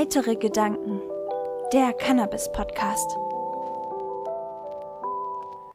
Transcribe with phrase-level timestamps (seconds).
[0.00, 0.98] Heitere Gedanken,
[1.74, 3.10] der Cannabis-Podcast.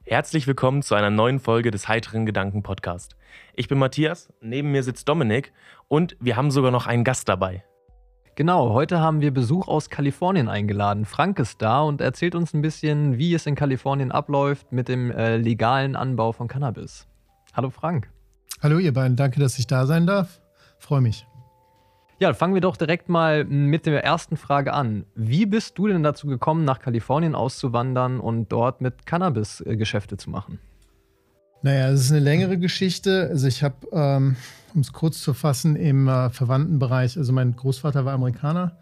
[0.04, 3.16] Herzlich willkommen zu einer neuen Folge des Heiteren Gedanken Podcast.
[3.54, 5.54] Ich bin Matthias, neben mir sitzt Dominik
[5.90, 7.64] und wir haben sogar noch einen Gast dabei.
[8.34, 11.06] Genau, heute haben wir Besuch aus Kalifornien eingeladen.
[11.06, 15.12] Frank ist da und erzählt uns ein bisschen, wie es in Kalifornien abläuft mit dem
[15.12, 17.08] äh, legalen Anbau von Cannabis.
[17.54, 18.10] Hallo Frank.
[18.60, 20.42] Hallo ihr beiden, danke, dass ich da sein darf.
[20.80, 21.28] Freue mich.
[22.18, 25.06] Ja, fangen wir doch direkt mal mit der ersten Frage an.
[25.16, 30.16] Wie bist du denn dazu gekommen, nach Kalifornien auszuwandern und dort mit Cannabis äh, Geschäfte
[30.16, 30.60] zu machen?
[31.62, 33.28] Naja, es ist eine längere Geschichte.
[33.30, 34.38] Also ich habe, ähm,
[34.74, 38.78] um es kurz zu fassen, im äh, Verwandtenbereich, also mein Großvater war Amerikaner.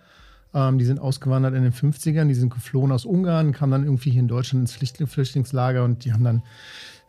[0.53, 4.11] Ähm, die sind ausgewandert in den 50ern, die sind geflohen aus Ungarn, kamen dann irgendwie
[4.11, 6.43] hier in Deutschland ins Flüchtlingslager und die haben dann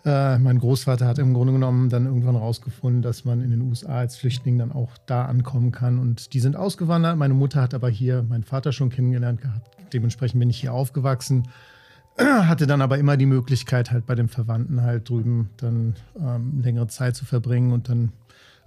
[0.04, 3.98] äh, mein Großvater hat im Grunde genommen dann irgendwann rausgefunden, dass man in den USA
[4.00, 5.98] als Flüchtling dann auch da ankommen kann.
[5.98, 7.16] Und die sind ausgewandert.
[7.16, 9.70] Meine Mutter hat aber hier meinen Vater schon kennengelernt gehabt.
[9.94, 11.48] Dementsprechend bin ich hier aufgewachsen.
[12.18, 16.88] Hatte dann aber immer die Möglichkeit, halt bei den Verwandten halt drüben dann ähm, längere
[16.88, 17.72] Zeit zu verbringen.
[17.72, 18.12] Und dann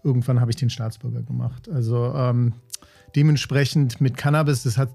[0.03, 1.69] irgendwann habe ich den Staatsbürger gemacht.
[1.69, 2.53] Also ähm,
[3.15, 4.89] dementsprechend mit Cannabis, das hat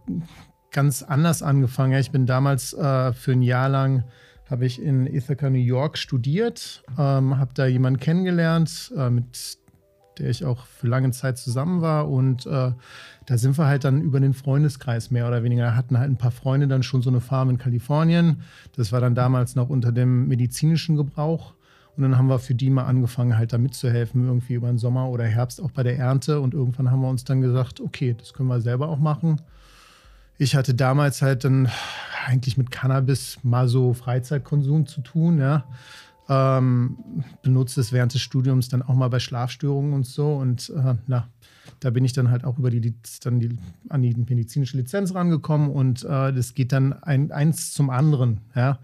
[0.73, 1.99] ganz anders angefangen.
[2.01, 4.05] Ich bin damals äh, für ein Jahr lang
[4.51, 9.59] habe ich in Ithaca, New York studiert, ähm, habe da jemanden kennengelernt, äh, mit
[10.19, 12.11] der ich auch für lange Zeit zusammen war.
[12.11, 12.73] Und äh,
[13.27, 15.75] da sind wir halt dann über den Freundeskreis mehr oder weniger.
[15.75, 18.43] Hatten halt ein paar Freunde dann schon so eine Farm in Kalifornien.
[18.77, 21.55] Das war dann damals noch unter dem medizinischen Gebrauch.
[21.97, 25.09] Und dann haben wir für die mal angefangen, halt da mitzuhelfen, irgendwie über den Sommer
[25.11, 26.41] oder Herbst auch bei der Ernte.
[26.41, 29.41] Und irgendwann haben wir uns dann gesagt, okay, das können wir selber auch machen.
[30.43, 31.69] Ich hatte damals halt dann
[32.27, 35.65] eigentlich mit Cannabis mal so Freizeitkonsum zu tun, ja.
[36.29, 36.97] Ähm,
[37.43, 40.35] benutze es während des Studiums dann auch mal bei Schlafstörungen und so.
[40.35, 41.29] Und äh, na,
[41.79, 43.57] da bin ich dann halt auch über die, dann die,
[43.89, 48.41] an die medizinische Lizenz rangekommen und äh, das geht dann ein, eins zum anderen.
[48.57, 48.81] Ja?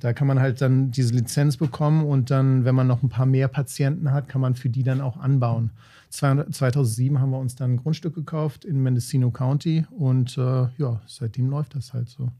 [0.00, 3.26] Da kann man halt dann diese Lizenz bekommen und dann, wenn man noch ein paar
[3.26, 5.70] mehr Patienten hat, kann man für die dann auch anbauen.
[6.10, 11.50] 2007 haben wir uns dann ein Grundstück gekauft in Mendocino County und äh, ja, seitdem
[11.50, 12.30] läuft das halt so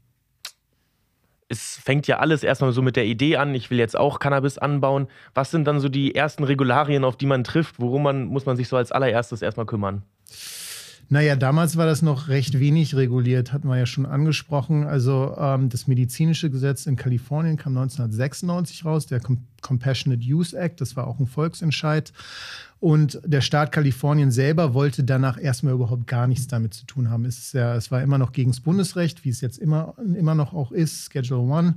[1.49, 4.59] es fängt ja alles erstmal so mit der Idee an, ich will jetzt auch Cannabis
[4.59, 5.07] anbauen.
[5.33, 7.79] Was sind dann so die ersten Regularien, auf die man trifft?
[7.79, 10.03] Worum man, muss man sich so als allererstes erstmal kümmern?
[11.11, 14.85] Naja, damals war das noch recht wenig reguliert, hatten wir ja schon angesprochen.
[14.85, 19.19] Also ähm, das medizinische Gesetz in Kalifornien kam 1996 raus, der
[19.61, 22.13] Compassionate Use Act, das war auch ein Volksentscheid.
[22.79, 27.25] Und der Staat Kalifornien selber wollte danach erstmal überhaupt gar nichts damit zu tun haben.
[27.25, 30.53] Es, ja, es war immer noch gegen das Bundesrecht, wie es jetzt immer, immer noch
[30.53, 31.75] auch ist, Schedule One.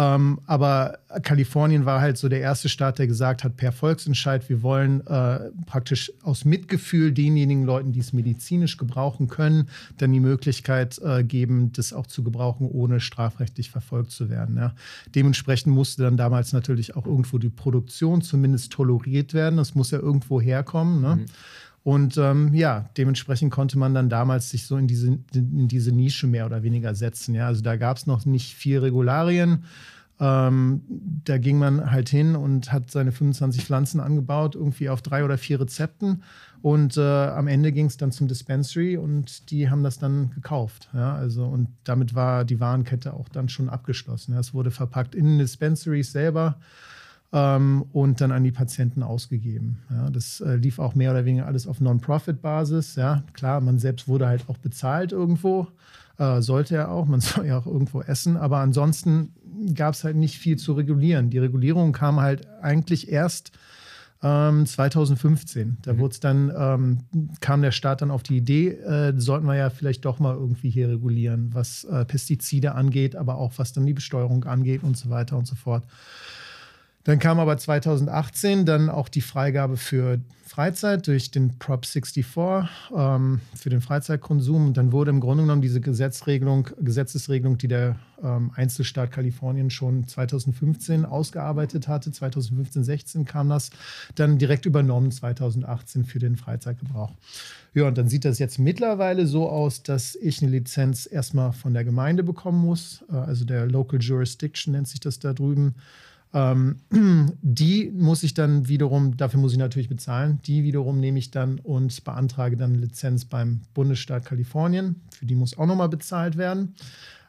[0.00, 4.62] Ähm, aber Kalifornien war halt so der erste Staat, der gesagt hat, per Volksentscheid, wir
[4.62, 9.68] wollen äh, praktisch aus Mitgefühl denjenigen Leuten, die es medizinisch gebrauchen können,
[9.98, 14.56] dann die Möglichkeit äh, geben, das auch zu gebrauchen, ohne strafrechtlich verfolgt zu werden.
[14.56, 14.74] Ja.
[15.14, 19.58] Dementsprechend musste dann damals natürlich auch irgendwo die Produktion zumindest toleriert werden.
[19.58, 21.02] Das muss ja irgendwo herkommen.
[21.02, 21.16] Ne?
[21.16, 21.26] Mhm.
[21.82, 26.26] Und ähm, ja, dementsprechend konnte man dann damals sich so in diese, in diese Nische
[26.26, 27.34] mehr oder weniger setzen.
[27.34, 29.64] Ja, also da gab es noch nicht viel Regularien.
[30.20, 30.82] Ähm,
[31.24, 35.38] da ging man halt hin und hat seine 25 Pflanzen angebaut, irgendwie auf drei oder
[35.38, 36.22] vier Rezepten.
[36.60, 40.90] Und äh, am Ende ging es dann zum Dispensary und die haben das dann gekauft.
[40.92, 44.36] Ja, also, und damit war die Warenkette auch dann schon abgeschlossen.
[44.36, 46.58] Es wurde verpackt in den Dispensaries selber
[47.32, 49.78] ähm, und dann an die Patienten ausgegeben.
[49.90, 52.96] Ja, das äh, lief auch mehr oder weniger alles auf Non-Profit-Basis.
[52.96, 55.68] Ja, klar, man selbst wurde halt auch bezahlt irgendwo.
[56.18, 59.32] Äh, sollte er auch, man soll ja auch irgendwo essen, aber ansonsten
[59.74, 61.30] gab es halt nicht viel zu regulieren.
[61.30, 63.52] Die Regulierung kam halt eigentlich erst
[64.22, 65.78] ähm, 2015.
[65.82, 66.10] Da mhm.
[66.20, 66.98] dann, ähm,
[67.40, 70.70] kam der Staat dann auf die Idee, äh, sollten wir ja vielleicht doch mal irgendwie
[70.70, 75.10] hier regulieren, was äh, Pestizide angeht, aber auch was dann die Besteuerung angeht und so
[75.10, 75.84] weiter und so fort.
[77.04, 82.26] Dann kam aber 2018 dann auch die Freigabe für Freizeit durch den Prop 64
[82.94, 84.66] ähm, für den Freizeitkonsum.
[84.66, 90.08] Und dann wurde im Grunde genommen diese Gesetzregelung, Gesetzesregelung, die der ähm, Einzelstaat Kalifornien schon
[90.08, 93.70] 2015 ausgearbeitet hatte, 2015, 16 kam das,
[94.16, 97.12] dann direkt übernommen 2018 für den Freizeitgebrauch.
[97.72, 101.72] Ja, und dann sieht das jetzt mittlerweile so aus, dass ich eine Lizenz erstmal von
[101.72, 105.76] der Gemeinde bekommen muss, äh, also der Local Jurisdiction nennt sich das da drüben.
[106.32, 106.76] Ähm,
[107.42, 111.58] die muss ich dann wiederum, dafür muss ich natürlich bezahlen, die wiederum nehme ich dann
[111.58, 114.96] und beantrage dann eine Lizenz beim Bundesstaat Kalifornien.
[115.10, 116.74] Für die muss auch nochmal bezahlt werden.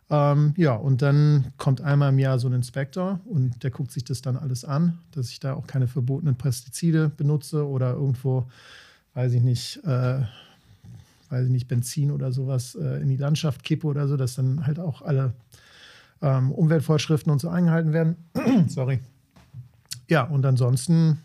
[0.09, 4.03] Ähm, ja, und dann kommt einmal im Jahr so ein Inspektor und der guckt sich
[4.03, 8.45] das dann alles an, dass ich da auch keine verbotenen Pestizide benutze oder irgendwo,
[9.13, 10.21] weiß ich nicht, äh,
[11.30, 14.68] weiß ich nicht, Benzin oder sowas äh, in die Landschaft kippe oder so, dass dann
[14.68, 15.33] halt auch alle
[16.21, 18.15] ähm, Umweltvorschriften und so eingehalten werden.
[18.68, 19.00] Sorry.
[20.09, 21.19] Ja, und ansonsten,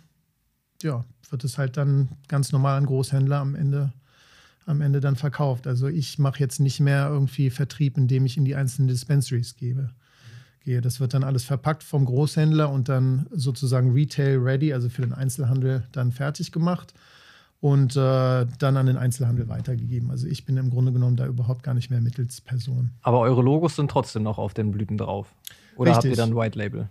[0.83, 3.93] ja, wird es halt dann ganz normal an Großhändler am Ende,
[4.65, 5.67] am Ende dann verkauft.
[5.67, 9.91] Also ich mache jetzt nicht mehr irgendwie Vertrieb, indem ich in die einzelnen Dispensaries gebe.
[10.61, 10.81] Gehe.
[10.81, 15.13] Das wird dann alles verpackt vom Großhändler und dann sozusagen Retail ready, also für den
[15.13, 16.93] Einzelhandel dann fertig gemacht
[17.61, 20.11] und äh, dann an den Einzelhandel weitergegeben.
[20.11, 22.91] Also ich bin im Grunde genommen da überhaupt gar nicht mehr Mittelsperson.
[23.03, 25.35] Aber eure Logos sind trotzdem noch auf den Blüten drauf.
[25.77, 26.11] Oder Richtig.
[26.11, 26.89] habt ihr dann White Label?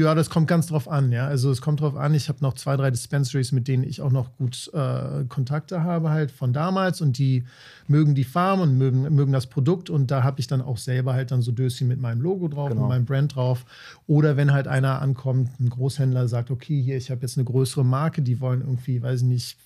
[0.00, 1.26] Ja, das kommt ganz drauf an, ja.
[1.26, 4.12] Also es kommt drauf an, ich habe noch zwei, drei Dispensaries, mit denen ich auch
[4.12, 7.44] noch gut äh, Kontakte habe, halt von damals und die
[7.88, 11.14] mögen die Farm und mögen, mögen das Produkt und da habe ich dann auch selber
[11.14, 12.82] halt dann so Döschen mit meinem Logo drauf genau.
[12.82, 13.64] und meinem Brand drauf.
[14.06, 17.84] Oder wenn halt einer ankommt, ein Großhändler sagt, okay, hier, ich habe jetzt eine größere
[17.84, 19.58] Marke, die wollen irgendwie, weiß ich nicht,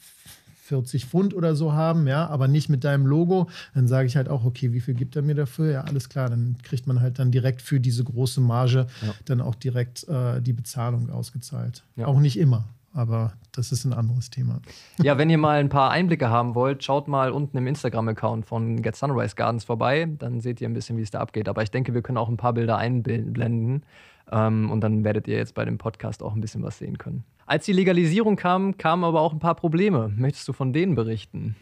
[0.64, 4.30] 40 Pfund oder so haben, ja, aber nicht mit deinem Logo, dann sage ich halt
[4.30, 5.70] auch, okay, wie viel gibt er mir dafür?
[5.70, 9.14] Ja, alles klar, dann kriegt man halt dann direkt für diese große Marge ja.
[9.26, 11.82] dann auch direkt äh, die Bezahlung ausgezahlt.
[11.96, 12.06] Ja.
[12.06, 12.64] Auch nicht immer.
[12.94, 14.60] Aber das ist ein anderes Thema.
[15.02, 18.82] Ja, wenn ihr mal ein paar Einblicke haben wollt, schaut mal unten im Instagram-Account von
[18.82, 20.08] Get Sunrise Gardens vorbei.
[20.18, 21.48] Dann seht ihr ein bisschen, wie es da abgeht.
[21.48, 23.82] Aber ich denke, wir können auch ein paar Bilder einblenden.
[24.30, 27.24] Ähm, und dann werdet ihr jetzt bei dem Podcast auch ein bisschen was sehen können.
[27.46, 30.12] Als die Legalisierung kam, kamen aber auch ein paar Probleme.
[30.16, 31.56] Möchtest du von denen berichten?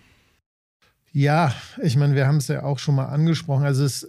[1.14, 1.52] Ja,
[1.82, 3.64] ich meine, wir haben es ja auch schon mal angesprochen.
[3.64, 4.06] Also es,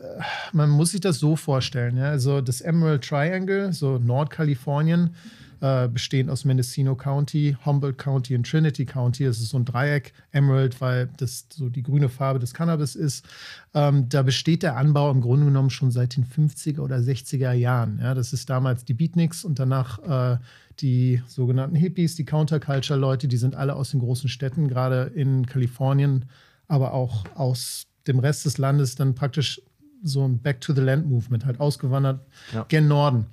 [0.52, 1.98] man muss sich das so vorstellen.
[1.98, 2.06] Ja?
[2.06, 5.16] Also das Emerald Triangle, so Nordkalifornien,
[5.64, 9.24] äh, bestehend aus Mendocino County, Humboldt County und Trinity County.
[9.24, 13.26] Das ist so ein Dreieck, Emerald, weil das so die grüne Farbe des Cannabis ist.
[13.74, 18.00] Ähm, da besteht der Anbau im Grunde genommen schon seit den 50er oder 60er Jahren.
[18.00, 18.14] Ja?
[18.14, 20.38] Das ist damals die Beatniks und danach äh,
[20.82, 26.26] die sogenannten Hippies, die Counterculture-Leute, die sind alle aus den großen Städten, gerade in Kalifornien,
[26.68, 29.62] aber auch aus dem Rest des Landes dann praktisch
[30.04, 32.20] so ein Back-to-the-Land-Movement, halt ausgewandert
[32.54, 32.66] ja.
[32.68, 33.28] gen Norden,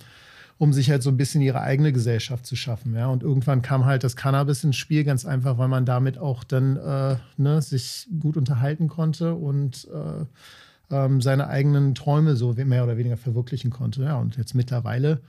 [0.61, 2.95] um sich halt so ein bisschen ihre eigene Gesellschaft zu schaffen.
[2.95, 3.07] Ja?
[3.07, 6.77] Und irgendwann kam halt das Cannabis ins Spiel, ganz einfach, weil man damit auch dann
[6.77, 10.27] äh, ne, sich gut unterhalten konnte und äh,
[10.95, 14.03] ähm, seine eigenen Träume so mehr oder weniger verwirklichen konnte.
[14.03, 15.23] Ja, und jetzt mittlerweile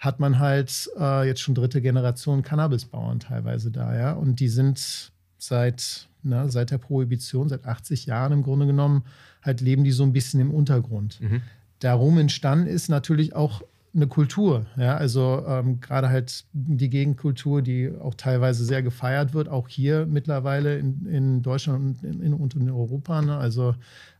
[0.00, 4.12] hat man halt äh, jetzt schon dritte Generation Cannabisbauern teilweise da, ja.
[4.14, 9.04] Und die sind seit, na, seit der Prohibition, seit 80 Jahren im Grunde genommen,
[9.42, 11.20] halt leben die so ein bisschen im Untergrund.
[11.20, 11.40] Mhm.
[11.78, 13.62] Darum entstanden ist natürlich auch
[13.94, 19.48] eine Kultur, ja, also ähm, gerade halt die Gegenkultur, die auch teilweise sehr gefeiert wird,
[19.48, 23.20] auch hier mittlerweile in, in Deutschland und in, in, und in Europa.
[23.20, 23.36] Ne?
[23.36, 23.74] Also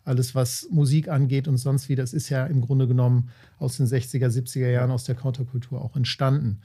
[0.05, 3.87] alles, was Musik angeht und sonst wie, das ist ja im Grunde genommen aus den
[3.87, 6.61] 60er, 70er Jahren aus der Counterkultur auch entstanden.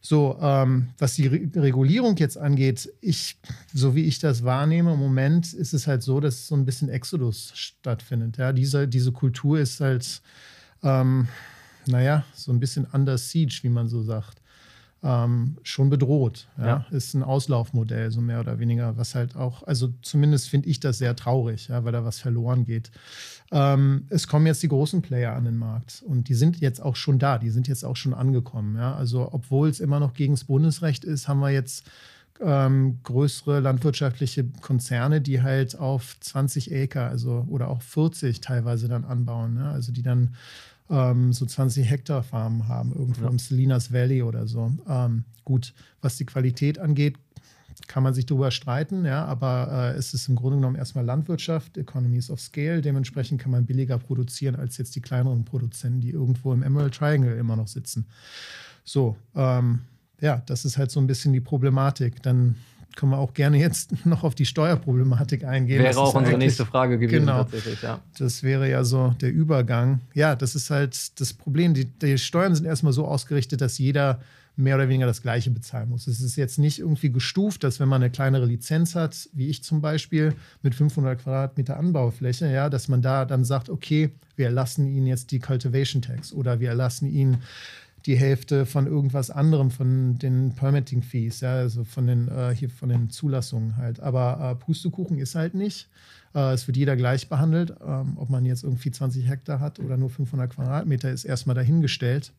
[0.00, 3.36] So, ähm, was die Re Regulierung jetzt angeht, ich,
[3.72, 6.88] so wie ich das wahrnehme, im Moment ist es halt so, dass so ein bisschen
[6.88, 8.36] Exodus stattfindet.
[8.36, 10.22] Ja, diese, diese Kultur ist halt,
[10.82, 11.28] ähm,
[11.88, 14.40] naja, so ein bisschen under siege, wie man so sagt
[15.02, 16.48] ähm, schon bedroht.
[16.58, 16.66] Ja?
[16.66, 16.86] ja?
[16.90, 20.98] Ist ein Auslaufmodell, so mehr oder weniger, was halt auch, also zumindest finde ich das
[20.98, 22.90] sehr traurig, ja, weil da was verloren geht.
[23.52, 26.96] Ähm, es kommen jetzt die großen Player an den Markt und die sind jetzt auch
[26.96, 28.76] schon da, die sind jetzt auch schon angekommen.
[28.76, 28.94] Ja?
[28.94, 31.88] Also, obwohl es immer noch gegen das Bundesrecht ist, haben wir jetzt
[32.40, 39.04] ähm, größere landwirtschaftliche Konzerne, die halt auf 20 Acre, also oder auch 40 teilweise dann
[39.04, 39.54] anbauen.
[39.54, 39.68] Ne?
[39.70, 40.34] Also die dann
[40.90, 43.30] ähm, so 20 Hektar Farmen haben, irgendwo ja.
[43.30, 44.72] im Salinas Valley oder so.
[44.88, 47.16] Ähm, gut, was die Qualität angeht,
[47.86, 51.76] kann man sich darüber streiten, ja, aber äh, es ist im Grunde genommen erstmal Landwirtschaft,
[51.78, 52.80] Economies of Scale.
[52.80, 57.36] Dementsprechend kann man billiger produzieren als jetzt die kleineren Produzenten, die irgendwo im Emerald Triangle
[57.36, 58.06] immer noch sitzen.
[58.84, 59.80] So, ähm,
[60.20, 62.22] ja, das ist halt so ein bisschen die Problematik.
[62.22, 62.56] Dann
[62.96, 65.82] können wir auch gerne jetzt noch auf die Steuerproblematik eingehen.
[65.82, 67.26] Wäre auch unsere nächste Frage gewesen.
[67.26, 67.46] Genau,
[67.82, 68.00] ja.
[68.18, 70.00] das wäre ja so der Übergang.
[70.14, 71.74] Ja, das ist halt das Problem.
[71.74, 74.20] Die, die Steuern sind erstmal so ausgerichtet, dass jeder
[74.58, 76.08] mehr oder weniger das Gleiche bezahlen muss.
[76.08, 79.62] Es ist jetzt nicht irgendwie gestuft, dass wenn man eine kleinere Lizenz hat, wie ich
[79.62, 84.86] zum Beispiel mit 500 Quadratmeter Anbaufläche, ja, dass man da dann sagt, okay, wir erlassen
[84.86, 87.42] Ihnen jetzt die Cultivation Tax oder wir erlassen Ihnen
[88.06, 92.70] die Hälfte von irgendwas anderem, von den Permitting Fees, ja, also von den, äh, hier
[92.70, 94.00] von den Zulassungen halt.
[94.00, 95.88] Aber äh, Pustekuchen ist halt nicht.
[96.34, 97.74] Äh, es wird jeder gleich behandelt.
[97.84, 102.32] Ähm, ob man jetzt irgendwie 20 Hektar hat oder nur 500 Quadratmeter, ist erstmal dahingestellt.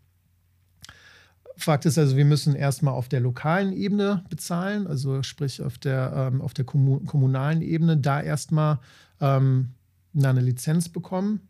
[1.58, 6.14] Fakt ist also, wir müssen erstmal auf der lokalen Ebene bezahlen, also sprich auf der,
[6.16, 8.80] ähm, auf der kommunalen Ebene, da erstmal
[9.20, 9.72] ähm,
[10.16, 11.49] eine Lizenz bekommen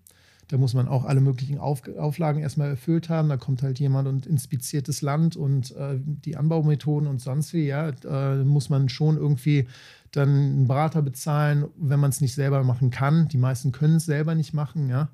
[0.50, 3.30] Da muss man auch alle möglichen Auf Auflagen erstmal erfüllt haben.
[3.30, 7.68] Da kommt halt jemand und inspiziert das Land und äh, die Anbaumethoden und sonst wie.
[7.68, 9.68] Ja, äh, muss man schon irgendwie
[10.12, 13.28] dann einen Berater bezahlen, wenn man es nicht selber machen kann.
[13.28, 14.90] Die meisten können es selber nicht machen.
[14.90, 15.10] Ja.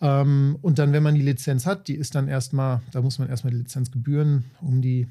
[0.00, 3.28] Ähm, und dann, wenn man die Lizenz hat, die ist dann erstmal, da muss man
[3.28, 5.08] erstmal die Lizenzgebühren um die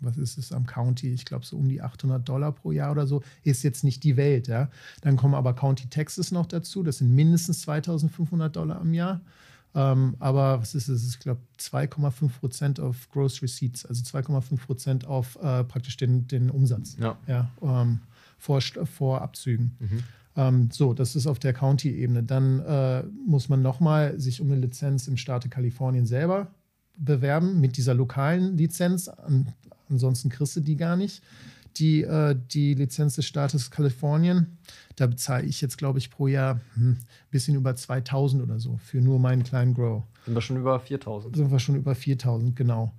[0.00, 1.12] was ist es am County?
[1.12, 3.22] Ich glaube, so um die 800 Dollar pro Jahr oder so.
[3.42, 4.48] Ist jetzt nicht die Welt.
[4.48, 4.70] Ja?
[5.02, 6.82] Dann kommen aber County Texas noch dazu.
[6.82, 9.20] Das sind mindestens 2500 Dollar am Jahr.
[9.74, 11.08] Ähm, aber was ist es?
[11.08, 16.50] Ich glaube, 2,5 Prozent auf Gross Receipts, also 2,5 Prozent auf äh, praktisch den, den
[16.50, 16.96] Umsatz.
[16.98, 17.16] Ja.
[17.28, 18.00] ja ähm,
[18.36, 19.76] vor, vor Abzügen.
[19.78, 20.02] Mhm.
[20.36, 22.22] Ähm, so, das ist auf der County-Ebene.
[22.24, 26.48] Dann äh, muss man nochmal sich um eine Lizenz im Staate Kalifornien selber
[26.96, 29.08] bewerben mit dieser lokalen Lizenz.
[29.08, 29.52] An,
[29.90, 31.22] ansonsten kriegst du die gar nicht.
[31.76, 34.58] Die, äh, die Lizenz des Staates Kalifornien,
[34.96, 36.96] da bezahle ich jetzt, glaube ich, pro Jahr ein hm,
[37.30, 40.02] bisschen über 2000 oder so für nur meinen kleinen Grow.
[40.24, 41.36] Sind wir schon über 4000?
[41.36, 42.92] Sind wir schon über 4000, genau.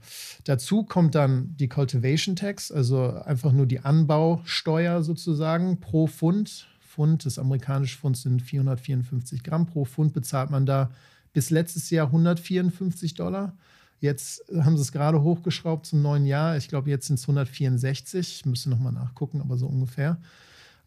[0.45, 6.67] Dazu kommt dann die Cultivation Tax, also einfach nur die Anbausteuer sozusagen pro Pfund.
[6.79, 9.65] Pfund, das amerikanische Pfund sind 454 Gramm.
[9.65, 10.91] Pro Pfund bezahlt man da
[11.33, 13.53] bis letztes Jahr 154 Dollar.
[14.01, 16.58] Jetzt haben sie es gerade hochgeschraubt zum neuen Jahr.
[16.58, 18.36] Ich glaube, jetzt sind es 164.
[18.38, 20.17] Ich müsste nochmal nachgucken, aber so ungefähr.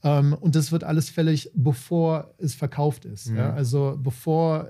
[0.03, 3.31] Ähm, und das wird alles fällig, bevor es verkauft ist.
[3.31, 3.37] Mhm.
[3.37, 3.55] Ja?
[3.55, 4.69] Also bevor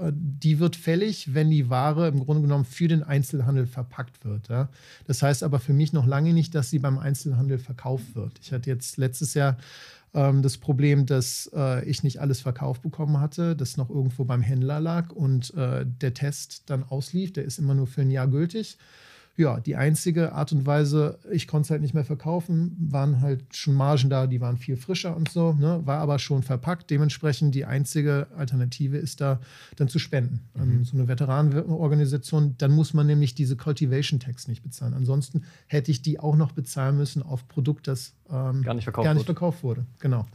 [0.00, 4.48] äh, die wird fällig, wenn die Ware im Grunde genommen für den Einzelhandel verpackt wird.
[4.48, 4.68] Ja?
[5.08, 8.38] Das heißt aber für mich noch lange nicht, dass sie beim Einzelhandel verkauft wird.
[8.40, 9.56] Ich hatte jetzt letztes Jahr
[10.14, 14.42] ähm, das Problem, dass äh, ich nicht alles verkauft bekommen hatte, das noch irgendwo beim
[14.42, 17.32] Händler lag und äh, der Test dann auslief.
[17.32, 18.78] Der ist immer nur für ein Jahr gültig
[19.36, 23.56] ja, die einzige Art und Weise, ich konnte es halt nicht mehr verkaufen, waren halt
[23.56, 26.90] schon Margen da, die waren viel frischer und so, ne, war aber schon verpackt.
[26.90, 29.40] Dementsprechend die einzige Alternative ist da
[29.76, 30.84] dann zu spenden an mhm.
[30.84, 32.56] so eine Veteranenorganisation.
[32.58, 34.94] Dann muss man nämlich diese Cultivation Tax nicht bezahlen.
[34.94, 39.04] Ansonsten hätte ich die auch noch bezahlen müssen auf Produkt, das ähm, gar nicht, verkauft,
[39.04, 39.26] gar nicht wurde.
[39.26, 39.86] verkauft wurde.
[39.98, 40.26] Genau.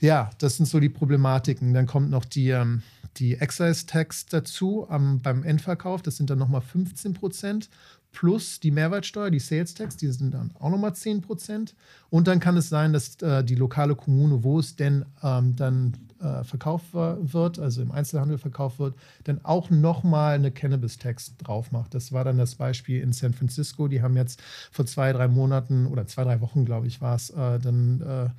[0.00, 1.74] Ja, das sind so die Problematiken.
[1.74, 2.82] Dann kommt noch die, ähm,
[3.16, 6.02] die Excise Tax dazu am, beim Endverkauf.
[6.02, 7.68] Das sind dann nochmal 15 Prozent
[8.12, 11.74] plus die Mehrwertsteuer, die Sales Tax, die sind dann auch nochmal 10 Prozent.
[12.10, 15.94] Und dann kann es sein, dass äh, die lokale Kommune, wo es denn ähm, dann
[16.20, 21.94] äh, verkauft wird, also im Einzelhandel verkauft wird, dann auch nochmal eine Cannabis-Tax drauf macht.
[21.94, 23.88] Das war dann das Beispiel in San Francisco.
[23.88, 27.30] Die haben jetzt vor zwei, drei Monaten oder zwei, drei Wochen, glaube ich, war es,
[27.30, 28.30] äh, dann äh,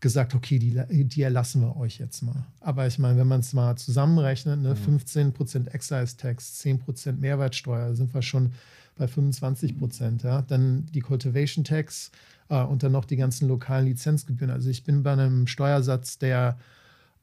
[0.00, 2.44] gesagt, okay, die, die erlassen wir euch jetzt mal.
[2.60, 5.66] Aber ich meine, wenn man es mal zusammenrechnet, ne, 15% mhm.
[5.68, 8.52] Excise-Tax, 10% Mehrwertsteuer, sind wir schon
[8.96, 10.22] bei 25 Prozent.
[10.22, 10.42] Ja?
[10.42, 12.10] Dann die Cultivation Tax
[12.48, 14.50] äh, und dann noch die ganzen lokalen Lizenzgebühren.
[14.50, 16.58] Also ich bin bei einem Steuersatz, der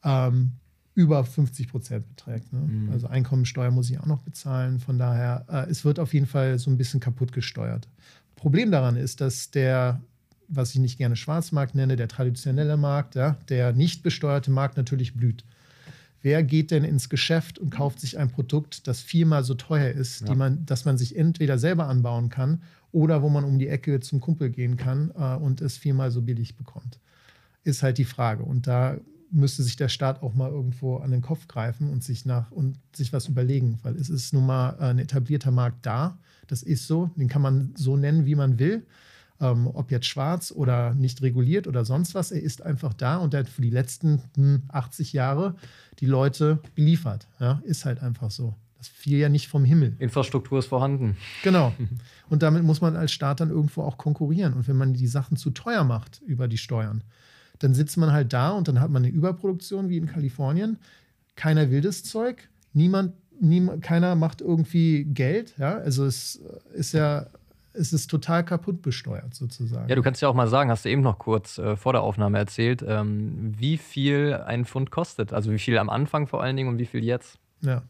[0.03, 0.53] ähm,
[0.93, 2.51] über 50 Prozent beträgt.
[2.51, 2.59] Ne?
[2.59, 2.91] Mhm.
[2.91, 4.79] Also Einkommensteuer muss ich auch noch bezahlen.
[4.79, 7.87] Von daher, äh, es wird auf jeden Fall so ein bisschen kaputt gesteuert.
[8.35, 10.01] Problem daran ist, dass der,
[10.47, 15.13] was ich nicht gerne Schwarzmarkt nenne, der traditionelle Markt, ja, der nicht besteuerte Markt natürlich
[15.13, 15.45] blüht.
[16.21, 20.27] Wer geht denn ins Geschäft und kauft sich ein Produkt, das viermal so teuer ist,
[20.27, 20.35] ja.
[20.35, 22.61] man, dass man sich entweder selber anbauen kann
[22.91, 26.21] oder wo man um die Ecke zum Kumpel gehen kann äh, und es viermal so
[26.21, 26.99] billig bekommt?
[27.63, 28.43] Ist halt die Frage.
[28.43, 28.97] Und da
[29.31, 32.77] müsste sich der Staat auch mal irgendwo an den Kopf greifen und sich nach und
[32.93, 36.19] sich was überlegen, weil es ist nun mal ein etablierter Markt da.
[36.47, 38.85] Das ist so, den kann man so nennen, wie man will
[39.41, 43.33] ähm, ob jetzt schwarz oder nicht reguliert oder sonst was, er ist einfach da und
[43.33, 45.55] er hat für die letzten hm, 80 Jahre
[45.99, 47.27] die Leute beliefert.
[47.39, 48.55] Ja, ist halt einfach so.
[48.77, 49.95] Das fiel ja nicht vom Himmel.
[49.99, 51.17] Infrastruktur ist vorhanden.
[51.43, 51.73] Genau.
[52.29, 54.53] Und damit muss man als Staat dann irgendwo auch konkurrieren.
[54.53, 57.03] Und wenn man die Sachen zu teuer macht über die Steuern,
[57.59, 60.79] dann sitzt man halt da und dann hat man eine Überproduktion wie in Kalifornien.
[61.35, 62.49] Keiner will das Zeug.
[62.73, 65.53] Niemand, niemand keiner macht irgendwie Geld.
[65.59, 65.77] Ja?
[65.77, 66.41] Also es
[66.73, 67.27] ist ja
[67.73, 69.89] es ist total kaputt besteuert sozusagen.
[69.89, 72.01] Ja, du kannst ja auch mal sagen, hast du eben noch kurz äh, vor der
[72.01, 75.33] Aufnahme erzählt, ähm, wie viel ein Pfund kostet.
[75.33, 77.39] Also wie viel am Anfang vor allen Dingen und wie viel jetzt.
[77.61, 77.83] Ja.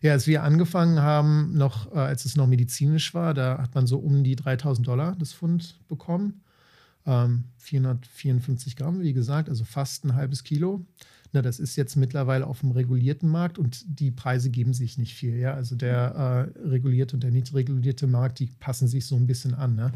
[0.00, 3.86] Ja, als wir angefangen haben, noch, äh, als es noch medizinisch war, da hat man
[3.86, 6.42] so um die 3000 Dollar das Pfund bekommen.
[7.04, 10.84] Ähm, 454 Gramm, wie gesagt, also fast ein halbes Kilo.
[11.32, 15.14] Na, das ist jetzt mittlerweile auf dem regulierten Markt und die Preise geben sich nicht
[15.14, 15.36] viel.
[15.36, 15.54] Ja?
[15.54, 19.54] Also der äh, regulierte und der nicht regulierte Markt, die passen sich so ein bisschen
[19.54, 19.74] an.
[19.74, 19.92] Ne?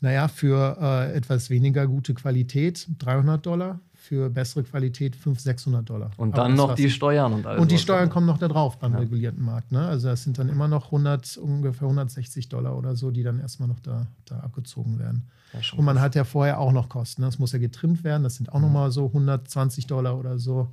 [0.00, 6.10] Naja, für äh, etwas weniger gute Qualität 300 Dollar, für bessere Qualität 500, 600 Dollar.
[6.16, 7.60] Und dann noch die Steuern und alles.
[7.60, 9.00] Und die Steuern kommen noch da drauf beim ja.
[9.00, 9.70] regulierten Markt.
[9.70, 9.86] Ne?
[9.86, 13.68] Also das sind dann immer noch 100, ungefähr 160 Dollar oder so, die dann erstmal
[13.68, 15.28] noch da, da abgezogen werden.
[15.52, 17.20] Ja, und man hat ja vorher auch noch Kosten.
[17.20, 17.28] Ne?
[17.28, 18.22] Das muss ja getrimmt werden.
[18.22, 18.62] Das sind auch mhm.
[18.62, 20.68] nochmal so 120 Dollar oder so.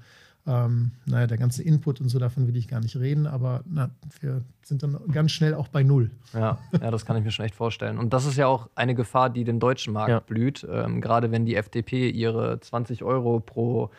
[0.48, 3.90] Ähm, naja, der ganze Input und so, davon will ich gar nicht reden, aber na,
[4.22, 6.12] wir sind dann ganz schnell auch bei Null.
[6.34, 7.98] Ja, ja, das kann ich mir schon echt vorstellen.
[7.98, 10.20] Und das ist ja auch eine Gefahr, die dem deutschen Markt Ja.
[10.20, 10.66] blüht.
[10.70, 13.90] Ähm, gerade wenn die FDP ihre 20 Euro pro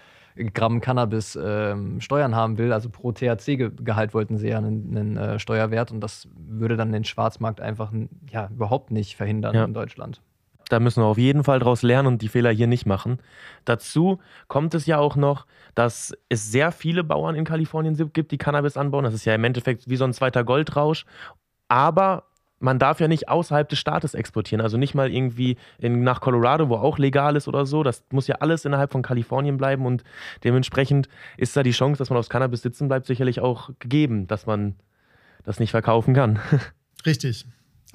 [0.52, 5.38] Gramm Cannabis ähm, Steuern haben will, also pro THC-Gehalt wollten sie ja einen, einen äh,
[5.38, 7.90] Steuerwert und das würde dann den Schwarzmarkt einfach
[8.30, 9.64] ja, überhaupt nicht verhindern Ja.
[9.64, 10.20] in Deutschland.
[10.68, 13.18] Da müssen wir auf jeden Fall daraus lernen und die Fehler hier nicht machen.
[13.64, 14.18] Dazu
[14.48, 18.76] kommt es ja auch noch, dass es sehr viele Bauern in Kalifornien gibt, die Cannabis
[18.76, 19.04] anbauen.
[19.04, 21.04] Das ist ja im Endeffekt wie so ein zweiter Goldrausch.
[21.68, 22.24] Aber
[22.58, 24.60] man darf ja nicht außerhalb des Staates exportieren.
[24.60, 27.82] Also nicht mal irgendwie in, nach Colorado, wo auch legal ist oder so.
[27.82, 29.86] Das muss ja alles innerhalb von Kalifornien bleiben.
[29.86, 30.04] Und
[30.42, 34.46] dementsprechend ist da die Chance, dass man aufs Cannabis sitzen bleibt, sicherlich auch gegeben, dass
[34.46, 34.74] man
[35.44, 36.40] das nicht verkaufen kann.
[37.06, 37.46] Richtig.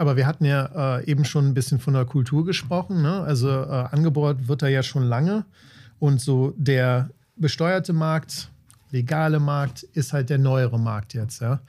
[0.01, 3.03] Aber wir hatten ja äh, eben schon ein bisschen von der Kultur gesprochen.
[3.03, 3.21] Ne?
[3.21, 5.45] Also äh, angebaut wird da ja schon lange.
[5.99, 8.49] Und so der besteuerte Markt,
[8.89, 11.39] legale Markt, ist halt der neuere Markt jetzt.
[11.39, 11.61] Ja?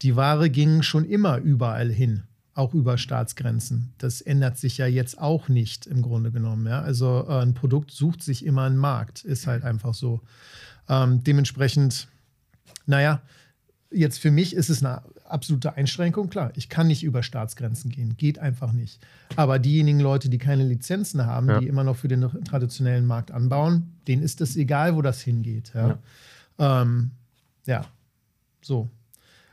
[0.00, 2.22] Die Ware ging schon immer überall hin,
[2.54, 3.92] auch über Staatsgrenzen.
[3.98, 6.66] Das ändert sich ja jetzt auch nicht im Grunde genommen.
[6.66, 6.80] Ja?
[6.80, 10.22] Also äh, ein Produkt sucht sich immer einen Markt, ist halt einfach so.
[10.88, 12.08] Ähm, dementsprechend,
[12.86, 13.20] naja,
[13.90, 16.28] jetzt für mich ist es eine absolute Einschränkung.
[16.30, 19.00] Klar, ich kann nicht über Staatsgrenzen gehen, geht einfach nicht.
[19.36, 21.60] Aber diejenigen Leute, die keine Lizenzen haben, Ja.
[21.60, 25.72] die immer noch für den traditionellen Markt anbauen, denen ist es egal, wo das hingeht.
[25.74, 25.98] Ja,
[26.58, 26.82] ja.
[26.82, 27.10] Ähm,
[27.66, 27.84] ja.
[28.62, 28.88] so.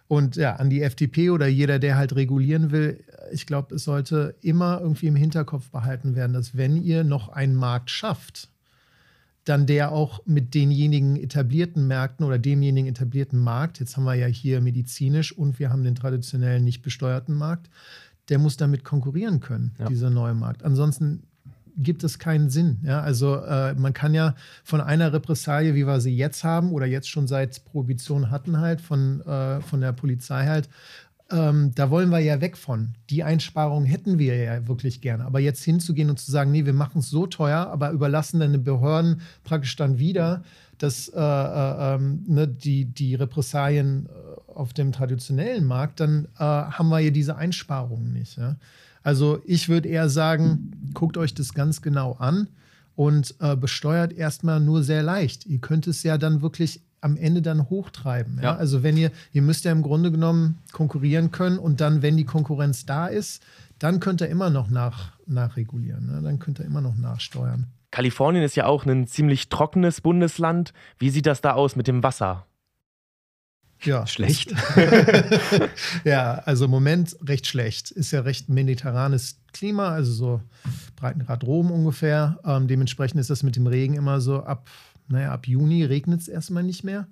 [0.07, 4.35] Und ja, an die FDP oder jeder, der halt regulieren will, ich glaube, es sollte
[4.41, 8.49] immer irgendwie im Hinterkopf behalten werden, dass wenn ihr noch einen Markt schafft,
[9.45, 14.27] dann der auch mit denjenigen etablierten Märkten oder demjenigen etablierten Markt, jetzt haben wir ja
[14.27, 17.69] hier medizinisch und wir haben den traditionellen nicht besteuerten Markt,
[18.29, 19.87] der muss damit konkurrieren können, Ja.
[19.87, 20.63] dieser neue Markt.
[20.63, 21.23] Ansonsten
[21.75, 22.77] gibt es keinen Sinn.
[22.83, 23.01] Ja?
[23.01, 27.09] Also äh, man kann ja von einer Repressalie, wie wir sie jetzt haben oder jetzt
[27.09, 30.69] schon seit Prohibition hatten halt, von, äh, von der Polizei halt,
[31.33, 32.93] ähm, da wollen wir ja weg von.
[33.09, 35.25] Die Einsparungen hätten wir ja wirklich gerne.
[35.25, 38.63] Aber jetzt hinzugehen und zu sagen, nee, wir machen es so teuer, aber überlassen den
[38.63, 40.43] Behörden praktisch dann wieder,
[40.77, 46.43] dass äh, äh, ähm, ne, die, die Repressalien äh, auf dem traditionellen Markt, dann äh,
[46.43, 48.37] haben wir ja diese Einsparungen nicht.
[48.37, 48.57] Ja?
[49.01, 52.47] Also ich würde eher sagen, guckt euch das ganz genau an
[52.95, 55.45] und äh, besteuert erstmal nur sehr leicht.
[55.47, 58.37] Ihr könnt es ja dann wirklich am Ende dann hochtreiben.
[58.37, 58.43] Ja?
[58.43, 58.55] Ja.
[58.55, 62.25] Also wenn ihr, ihr müsst ja im Grunde genommen konkurrieren können und dann, wenn die
[62.25, 63.43] Konkurrenz da ist,
[63.79, 66.07] dann könnt ihr immer noch nach, nachregulieren.
[66.07, 66.21] Ne?
[66.21, 67.67] Dann könnt ihr immer noch nachsteuern.
[67.91, 70.73] Kalifornien ist ja auch ein ziemlich trockenes Bundesland.
[70.97, 72.47] Wie sieht das da aus mit dem Wasser?
[73.81, 74.07] Ja.
[74.07, 74.53] Schlecht.
[76.05, 77.91] ja, also im Moment recht schlecht.
[77.91, 80.41] Ist ja recht mediterranes Klima, also so
[80.95, 82.39] Breitengrad Rom ungefähr.
[82.45, 84.69] Ähm, dementsprechend ist das mit dem Regen immer so ab,
[85.07, 87.07] naja, ab Juni regnet es erstmal nicht mehr.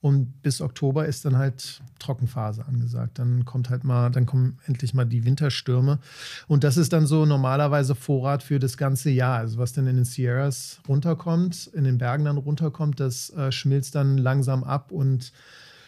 [0.00, 3.18] Und bis Oktober ist dann halt Trockenphase angesagt.
[3.18, 5.98] Dann kommt halt mal, dann kommen endlich mal die Winterstürme.
[6.46, 9.38] Und das ist dann so normalerweise Vorrat für das ganze Jahr.
[9.38, 13.96] Also was dann in den Sierras runterkommt, in den Bergen dann runterkommt, das äh, schmilzt
[13.96, 15.32] dann langsam ab und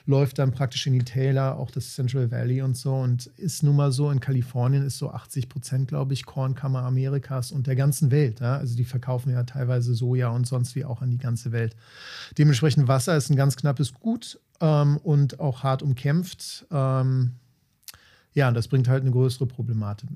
[0.07, 2.95] läuft dann praktisch in die Täler, auch das Central Valley und so.
[2.95, 7.53] Und ist nun mal so, in Kalifornien ist so 80 Prozent, glaube ich, Kornkammer Amerikas
[7.53, 8.41] und der ganzen Welt.
[8.41, 8.57] Ja?
[8.57, 11.77] Also die verkaufen ja teilweise Soja und sonst wie auch an die ganze Welt.
[12.39, 16.67] Dementsprechend Wasser ist ein ganz knappes Gut ähm, und auch hart umkämpft.
[16.71, 17.33] Ähm,
[18.33, 20.09] ja, und das bringt halt eine größere Problematik,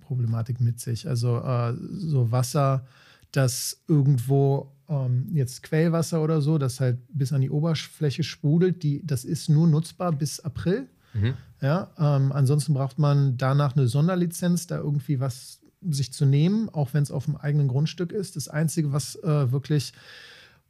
[0.00, 1.08] Problematik mit sich.
[1.08, 2.86] Also äh, so Wasser,
[3.32, 9.04] das irgendwo ähm, jetzt Quellwasser oder so, das halt bis an die Oberfläche sprudelt, die,
[9.04, 10.88] das ist nur nutzbar bis April.
[11.14, 11.34] Mhm.
[11.60, 16.94] Ja, ähm, ansonsten braucht man danach eine Sonderlizenz, da irgendwie was sich zu nehmen, auch
[16.94, 18.36] wenn es auf dem eigenen Grundstück ist.
[18.36, 19.92] Das Einzige, was äh, wirklich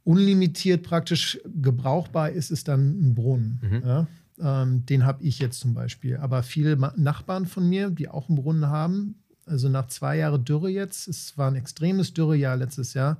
[0.03, 3.59] unlimitiert praktisch gebrauchbar ist, ist dann ein Brunnen.
[3.61, 3.83] Mhm.
[3.85, 4.07] Ja?
[4.39, 6.17] Ähm, den habe ich jetzt zum Beispiel.
[6.17, 10.43] Aber viele Ma Nachbarn von mir, die auch einen Brunnen haben, also nach zwei Jahren
[10.45, 13.17] Dürre jetzt, es war ein extremes Dürrejahr letztes Jahr,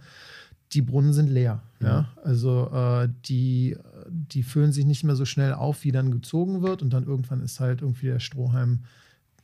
[0.73, 1.61] die Brunnen sind leer.
[1.79, 2.09] Ja?
[2.23, 3.77] Also äh, die,
[4.09, 6.81] die füllen sich nicht mehr so schnell auf, wie dann gezogen wird.
[6.81, 8.79] Und dann irgendwann ist halt irgendwie der Strohhalm,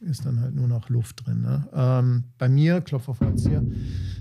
[0.01, 1.41] ist dann halt nur noch Luft drin.
[1.41, 1.67] Ne?
[1.73, 3.63] Ähm, bei mir, Klopf auf Holz hier,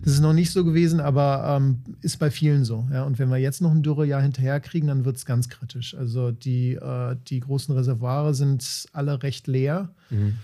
[0.03, 2.87] das ist noch nicht so gewesen, aber ähm, ist bei vielen so.
[2.93, 3.05] Ja?
[3.05, 5.95] Und wenn wir jetzt noch ein Dürrejahr hinterher kriegen, dann wird es ganz kritisch.
[5.95, 9.91] Also die, äh, die großen Reservoire sind alle recht leer.
[10.11, 10.35] Mhm.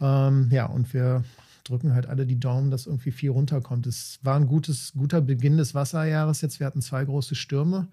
[0.00, 1.24] Ähm, ja, und wir
[1.64, 3.86] drücken halt alle die Daumen, dass irgendwie viel runterkommt.
[3.86, 6.60] Es war ein gutes, guter Beginn des Wasserjahres jetzt.
[6.60, 7.88] Wir hatten zwei große Stürme.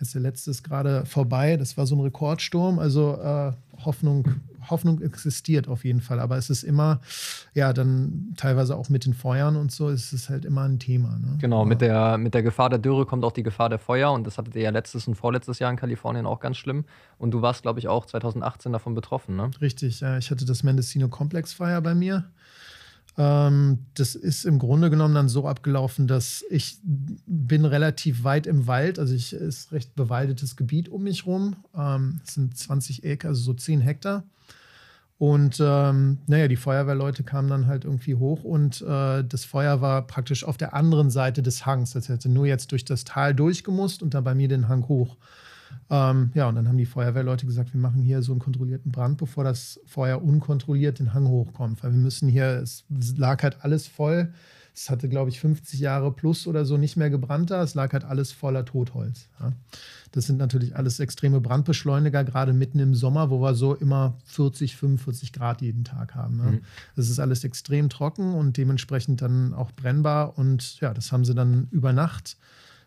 [0.00, 1.58] Jetzt der letzte ist gerade vorbei.
[1.58, 2.78] Das war so ein Rekordsturm.
[2.78, 3.52] Also äh,
[3.84, 4.26] Hoffnung,
[4.70, 6.20] Hoffnung existiert auf jeden Fall.
[6.20, 7.00] Aber es ist immer,
[7.52, 11.18] ja, dann teilweise auch mit den Feuern und so, ist es halt immer ein Thema.
[11.18, 11.36] Ne?
[11.38, 14.10] Genau, mit der, mit der Gefahr der Dürre kommt auch die Gefahr der Feuer.
[14.12, 16.86] Und das hattet ihr ja letztes und vorletztes Jahr in Kalifornien auch ganz schlimm.
[17.18, 19.50] Und du warst, glaube ich, auch 2018 davon betroffen, ne?
[19.60, 20.16] Richtig, ja.
[20.16, 22.24] Ich hatte das Mendocino Complex Fire bei mir.
[23.18, 28.66] Ähm, das ist im Grunde genommen dann so abgelaufen, dass ich bin relativ weit im
[28.66, 31.56] Wald, also ich ist recht bewaldetes Gebiet um mich rum.
[31.76, 34.24] Ähm, es sind 20 Acre, also so 10 Hektar.
[35.18, 40.06] Und ähm, naja, die Feuerwehrleute kamen dann halt irgendwie hoch und äh, das Feuer war
[40.06, 41.92] praktisch auf der anderen Seite des Hangs.
[41.92, 45.18] Das hätte nur jetzt durch das Tal durchgemusst und dann bei mir den Hang hoch.
[45.90, 49.18] Ähm, ja, und dann haben die Feuerwehrleute gesagt, wir machen hier so einen kontrollierten Brand,
[49.18, 51.82] bevor das Feuer unkontrolliert den Hang hochkommt.
[51.82, 52.84] Weil wir müssen hier, es
[53.16, 54.32] lag halt alles voll.
[54.72, 57.62] Es hatte, glaube ich, 50 Jahre plus oder so nicht mehr gebrannt da.
[57.62, 59.28] Es lag halt alles voller Totholz.
[59.40, 59.52] Ja.
[60.12, 64.76] Das sind natürlich alles extreme Brandbeschleuniger, gerade mitten im Sommer, wo wir so immer 40,
[64.76, 66.36] 45 Grad jeden Tag haben.
[66.36, 66.42] Ne?
[66.44, 66.60] Mhm.
[66.96, 70.38] Das ist alles extrem trocken und dementsprechend dann auch brennbar.
[70.38, 72.36] Und ja, das haben sie dann über Nacht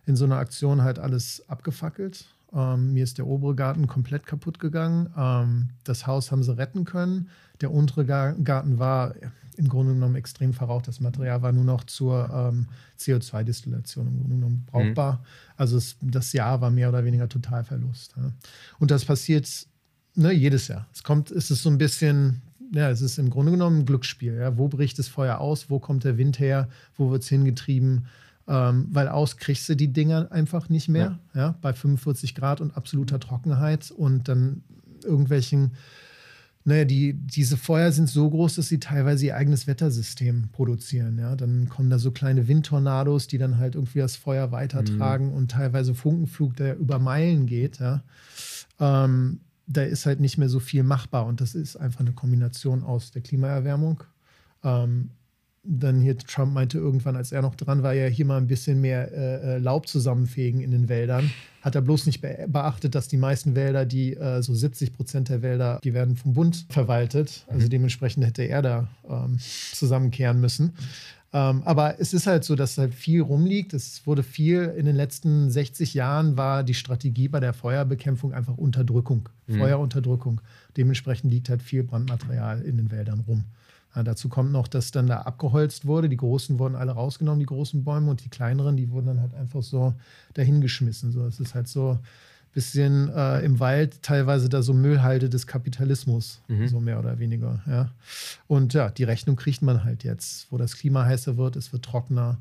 [0.06, 2.26] in so einer Aktion halt alles abgefackelt.
[2.56, 5.10] Ähm, mir ist der obere Garten komplett kaputt gegangen.
[5.18, 7.30] Ähm, das Haus haben sie retten können.
[7.62, 9.16] Der untere Garten war
[9.58, 10.88] im Grunde genommen extrem verraucht.
[10.88, 12.68] Das Material war nur noch zur ähm,
[13.00, 15.14] CO2-Destillation im Grunde genommen brauchbar.
[15.14, 15.20] Mhm.
[15.58, 18.16] Also es, das Jahr war mehr oder weniger Totalverlust.
[18.18, 18.32] Ja.
[18.80, 19.50] Und das passiert
[20.16, 20.88] ne, jedes Jahr.
[20.94, 22.42] Es kommt, es ist so ein bisschen,
[22.74, 24.36] ja, es ist im Grunde genommen ein Glücksspiel.
[24.36, 24.58] Ja.
[24.58, 25.70] Wo bricht das Feuer aus?
[25.70, 26.70] Wo kommt der Wind her?
[26.98, 28.08] Wo wird es hingetrieben?
[28.48, 31.42] Ähm, weil aus kriegst du die Dinger einfach nicht mehr, ja.
[31.42, 31.56] ja.
[31.62, 34.64] bei 45 Grad und absoluter Trockenheit und dann
[35.04, 35.74] irgendwelchen,
[36.66, 41.36] naja, die, diese Feuer sind so groß, dass sie teilweise ihr eigenes Wettersystem produzieren, ja.
[41.36, 45.34] Dann kommen da so kleine Windtornados, die dann halt irgendwie das Feuer weitertragen mhm.
[45.34, 48.04] und teilweise Funkenflug, der über Meilen geht, ja.
[48.80, 52.84] Ähm, da ist halt nicht mehr so viel machbar und das ist einfach eine Kombination
[52.84, 54.04] aus der Klimaerwärmung,
[54.64, 55.12] ähm,
[55.64, 58.82] dann hier Trump meinte irgendwann, als er noch dran war, ja hier mal ein bisschen
[58.82, 61.32] mehr äh, äh Laub zusammenfegen in den Wäldern.
[61.62, 65.30] Hat er bloß nicht be beachtet, dass die meisten Wälder, die äh, so 70 Prozent
[65.30, 67.46] der Wälder, die werden vom Bund verwaltet.
[67.48, 67.70] Also mhm.
[67.70, 70.74] dementsprechend hätte er da ähm, zusammenkehren müssen.
[71.32, 73.74] Ähm, aber es ist halt so, dass halt viel rumliegt.
[73.74, 78.58] Es wurde viel in den letzten 60 Jahren war die Strategie bei der Feuerbekämpfung einfach
[78.58, 79.60] Unterdrückung, mhm.
[79.60, 80.42] Feuerunterdrückung.
[80.76, 83.46] Dementsprechend liegt halt viel Brandmaterial in den Wäldern rum.
[83.96, 86.10] Ja, dazu kommt noch, dass dann da abgeholzt wurde.
[86.10, 89.36] Die großen wurden alle rausgenommen, die großen Bäume, und die kleineren, die wurden dann halt
[89.36, 89.94] einfach so
[90.34, 91.12] dahingeschmissen.
[91.12, 92.00] So, es ist halt so ein
[92.54, 96.68] bisschen äh, im Wald teilweise da so Müllhalde des Kapitalismus, mhm.
[96.68, 97.62] so mehr oder weniger.
[97.68, 97.92] Ja.
[98.48, 101.86] Und ja, die Rechnung kriegt man halt jetzt, wo das Klima heißer wird, es wird
[101.86, 102.38] trockener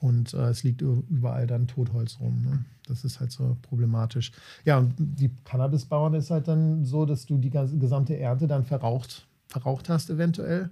[0.00, 2.42] und äh, es liegt überall dann Totholz rum.
[2.44, 2.64] Ne?
[2.86, 4.30] Das ist halt so problematisch.
[4.66, 9.26] Ja, und die Cannabisbauern ist halt dann so, dass du die gesamte Ernte dann verraucht
[9.48, 10.70] verraucht hast, eventuell.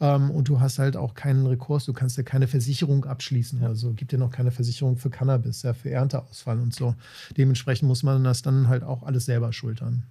[0.00, 3.74] Ähm, und du hast halt auch keinen Rekurs, du kannst ja keine Versicherung abschließen oder
[3.74, 3.92] so.
[3.92, 6.94] Gibt ja noch keine Versicherung für Cannabis, ja, für Ernteausfall und so.
[7.36, 10.04] Dementsprechend muss man das dann halt auch alles selber schultern.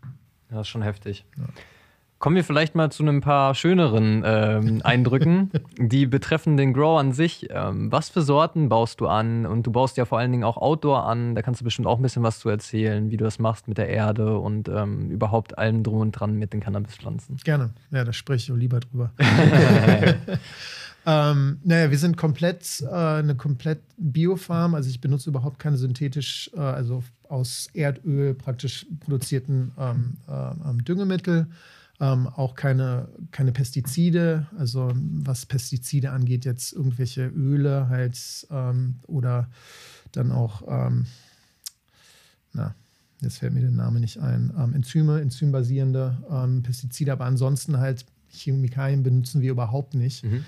[0.51, 1.25] Ja, ist schon heftig.
[1.37, 1.45] Ja.
[2.19, 7.13] Kommen wir vielleicht mal zu ein paar schöneren ähm, Eindrücken, die betreffen den Grow an
[7.13, 7.47] sich.
[7.51, 9.45] Ähm, was für Sorten baust du an?
[9.45, 11.35] Und du baust ja vor allen Dingen auch Outdoor an.
[11.35, 13.77] Da kannst du bestimmt auch ein bisschen was zu erzählen, wie du das machst mit
[13.77, 17.37] der Erde und ähm, überhaupt allem drum und dran mit den Cannabispflanzen.
[17.43, 17.71] Gerne.
[17.91, 19.11] Ja, da spreche ich lieber drüber.
[21.09, 24.75] Ähm, naja, wir sind komplett äh, eine komplett Biofarm.
[24.75, 31.47] Also ich benutze überhaupt keine synthetisch, äh, also aus Erdöl praktisch produzierten ähm, äh, Düngemittel.
[31.99, 39.49] Ähm, auch keine, keine Pestizide, also was Pestizide angeht, jetzt irgendwelche Öle halt ähm, oder
[40.11, 41.07] dann auch, ähm,
[42.53, 42.75] na,
[43.21, 48.05] jetzt fällt mir der Name nicht ein, ähm, Enzyme, enzymbasierende ähm, Pestizide, aber ansonsten halt
[48.29, 50.23] Chemikalien benutzen wir überhaupt nicht.
[50.23, 50.45] Mhm.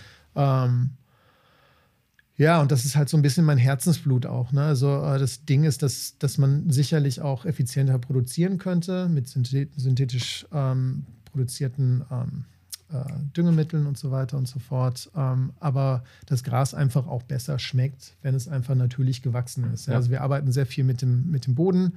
[2.39, 4.53] Ja, und das ist halt so ein bisschen mein Herzensblut auch.
[4.53, 4.61] Ne?
[4.61, 10.47] Also äh, das Ding ist, dass, dass man sicherlich auch effizienter produzieren könnte mit synthetisch
[10.53, 12.45] ähm, produzierten ähm,
[12.91, 13.03] äh,
[13.35, 15.09] Düngemitteln und so weiter und so fort.
[15.15, 19.87] Ähm, aber das Gras einfach auch besser schmeckt, wenn es einfach natürlich gewachsen ist.
[19.87, 19.95] Ja?
[19.95, 21.93] Also wir arbeiten sehr viel mit dem, mit dem Boden.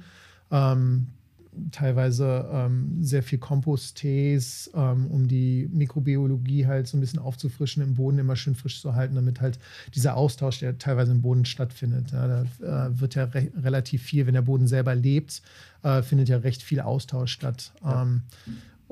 [0.51, 1.07] Ähm,
[1.71, 7.95] teilweise ähm, sehr viel Komposttees, ähm, um die Mikrobiologie halt so ein bisschen aufzufrischen, im
[7.95, 9.59] Boden immer schön frisch zu halten, damit halt
[9.93, 12.11] dieser Austausch, der teilweise im Boden stattfindet.
[12.11, 15.41] Ja, da äh, wird ja re relativ viel, wenn der Boden selber lebt,
[15.83, 17.71] äh, findet ja recht viel Austausch statt.
[17.83, 18.03] Ja.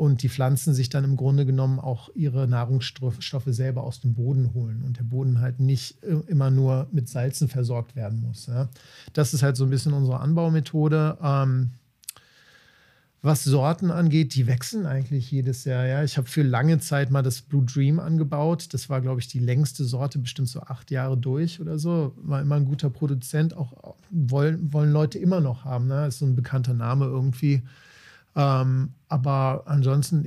[0.01, 4.55] Und die Pflanzen sich dann im Grunde genommen auch ihre Nahrungsstoffe selber aus dem Boden
[4.55, 8.47] holen und der Boden halt nicht äh, immer nur mit Salzen versorgt werden muss.
[8.47, 8.67] Ja.
[9.13, 11.19] Das ist halt so ein bisschen unsere Anbaumethode.
[11.21, 11.73] Ähm,
[13.21, 15.85] was Sorten angeht, die wechseln eigentlich jedes Jahr.
[15.85, 18.73] Ja, ich habe für lange Zeit mal das Blue Dream angebaut.
[18.73, 22.15] Das war, glaube ich, die längste Sorte, bestimmt so acht Jahre durch oder so.
[22.17, 23.55] War immer ein guter Produzent.
[23.55, 25.85] Auch wollen, wollen Leute immer noch haben.
[25.85, 26.07] Ne?
[26.07, 27.61] Ist so ein bekannter Name irgendwie.
[28.35, 30.25] Ähm, aber ansonsten,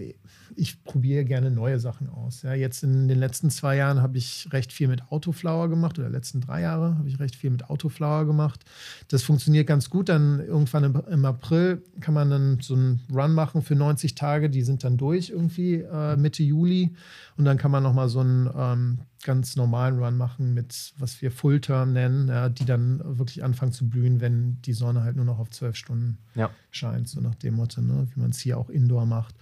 [0.56, 2.42] ich probiere gerne neue Sachen aus.
[2.42, 6.08] Ja, jetzt in den letzten zwei Jahren habe ich recht viel mit Autoflower gemacht oder
[6.08, 8.64] letzten drei Jahre habe ich recht viel mit Autoflower gemacht.
[9.08, 10.08] Das funktioniert ganz gut.
[10.08, 14.50] Dann irgendwann im, im, April kann man dann so einen Run machen für 90 Tage.
[14.50, 16.94] Die sind dann durch irgendwie äh, Mitte Juli.
[17.36, 21.32] Und dann kann man nochmal so einen ähm, ganz normalen Run machen mit, was wir
[21.32, 25.38] Full-Term nennen, ja, die dann wirklich anfangen zu blühen, wenn die Sonne halt nur noch
[25.38, 26.50] auf zwölf Stunden ja.
[26.70, 27.08] scheint.
[27.08, 28.06] So nach dem Motto, ne?
[28.14, 29.34] wie man es hier auch Indoor macht.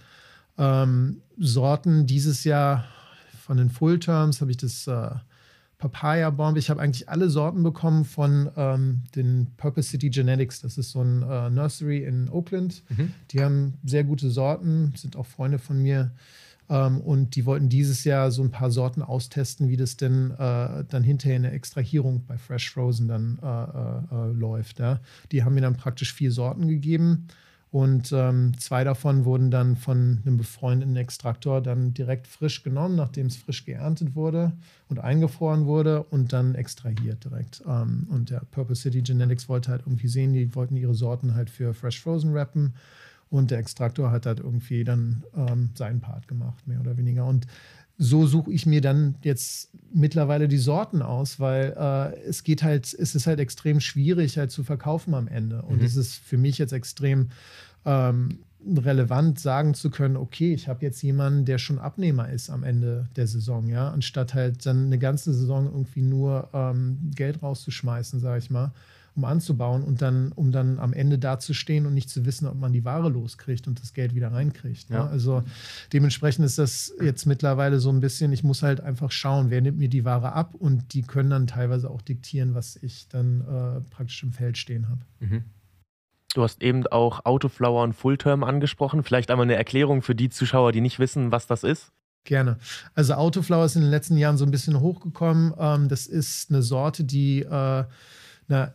[0.57, 2.85] Ähm, Sorten dieses Jahr
[3.41, 5.09] von den Full Terms habe ich das äh,
[5.83, 6.57] Papaya Bomb.
[6.57, 10.61] Ich habe eigentlich alle Sorten bekommen von ähm, den Purpose City Genetics.
[10.61, 12.83] Das ist so ein äh, Nursery in Oakland.
[12.89, 13.11] Mhm.
[13.31, 16.11] Die haben sehr gute Sorten, sind auch Freunde von mir.
[16.69, 20.85] Ähm, und die wollten dieses Jahr so ein paar Sorten austesten, wie das denn äh,
[20.87, 24.79] dann hinterher in der Extrahierung bei Fresh Frozen dann äh, äh, äh läuft.
[24.79, 25.01] Ja.
[25.33, 27.27] Die haben mir dann praktisch vier Sorten gegeben.
[27.73, 33.25] Und ähm, zwei davon wurden dann von einem befreundeten Extraktor dann direkt frisch genommen, nachdem
[33.25, 34.51] es frisch geerntet wurde
[34.89, 37.63] und eingefroren wurde und dann extrahiert direkt.
[37.67, 41.49] Ähm, und der Purple City Genetics wollte halt irgendwie sehen, die wollten ihre Sorten halt
[41.49, 42.75] für Fresh Frozen rappen.
[43.31, 47.25] Und der Extraktor hat halt irgendwie dann ähm, seinen Part gemacht, mehr oder weniger.
[47.25, 47.47] Und
[47.97, 52.93] so suche ich mir dann jetzt mittlerweile die Sorten aus, weil äh, es geht halt,
[52.93, 55.61] es ist halt extrem schwierig halt zu verkaufen am Ende.
[55.61, 55.85] Und mhm.
[55.85, 57.29] es ist für mich jetzt extrem
[57.85, 62.63] ähm, relevant sagen zu können, okay, ich habe jetzt jemanden, der schon Abnehmer ist am
[62.63, 68.19] Ende der Saison, ja, anstatt halt dann eine ganze Saison irgendwie nur ähm, Geld rauszuschmeißen,
[68.19, 68.71] sage ich mal
[69.15, 72.73] um anzubauen und dann, um dann am Ende dazustehen und nicht zu wissen, ob man
[72.73, 74.89] die Ware loskriegt und das Geld wieder reinkriegt.
[74.89, 74.97] Ne?
[74.97, 75.05] Ja.
[75.05, 75.43] Also
[75.91, 79.77] dementsprechend ist das jetzt mittlerweile so ein bisschen, ich muss halt einfach schauen, wer nimmt
[79.77, 83.81] mir die Ware ab und die können dann teilweise auch diktieren, was ich dann äh,
[83.91, 85.01] praktisch im Feld stehen habe.
[85.19, 85.43] Mhm.
[86.33, 89.03] Du hast eben auch Autoflower und Fullterm angesprochen.
[89.03, 91.91] Vielleicht einmal eine Erklärung für die Zuschauer, die nicht wissen, was das ist.
[92.23, 92.57] Gerne.
[92.95, 95.53] Also Autoflower ist in den letzten Jahren so ein bisschen hochgekommen.
[95.59, 97.83] Ähm, das ist eine Sorte, die äh,
[98.47, 98.73] na,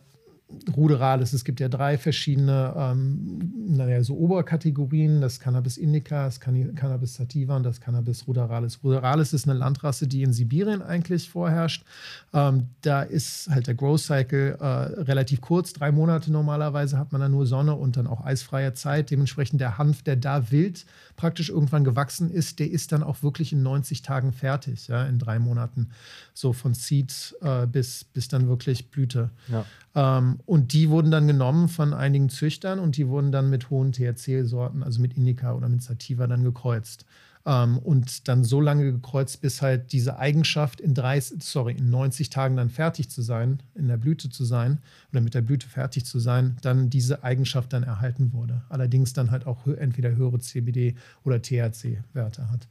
[0.75, 1.33] Ruderales.
[1.33, 7.55] Es gibt ja drei verschiedene, ähm, naja, so Oberkategorien: das Cannabis indica, das Cannabis sativa
[7.55, 8.79] und das Cannabis ruderalis.
[8.83, 11.85] Ruderalis ist eine Landrasse, die in Sibirien eigentlich vorherrscht.
[12.33, 17.21] Ähm, da ist halt der Growth Cycle äh, relativ kurz, drei Monate normalerweise hat man
[17.21, 19.11] da nur Sonne und dann auch eisfreie Zeit.
[19.11, 20.85] Dementsprechend der Hanf, der da wild
[21.19, 25.19] praktisch irgendwann gewachsen ist, der ist dann auch wirklich in 90 Tagen fertig, ja, in
[25.19, 25.89] drei Monaten.
[26.33, 29.29] So von Seed äh, bis, bis dann wirklich Blüte.
[29.49, 29.65] Ja.
[29.95, 33.91] Ähm, und die wurden dann genommen von einigen Züchtern und die wurden dann mit hohen
[33.91, 37.03] THC-Sorten, also mit Indica oder mit Sativa, dann gekreuzt.
[37.45, 42.29] Ähm, und dann so lange gekreuzt, bis halt diese Eigenschaft in 30, sorry, in 90
[42.29, 44.79] Tagen dann fertig zu sein, in der Blüte zu sein
[45.11, 48.63] oder mit der Blüte fertig zu sein, dann diese Eigenschaft dann erhalten wurde.
[48.69, 52.67] Allerdings dann halt auch entweder höhere CBD oder THC-Werte hat.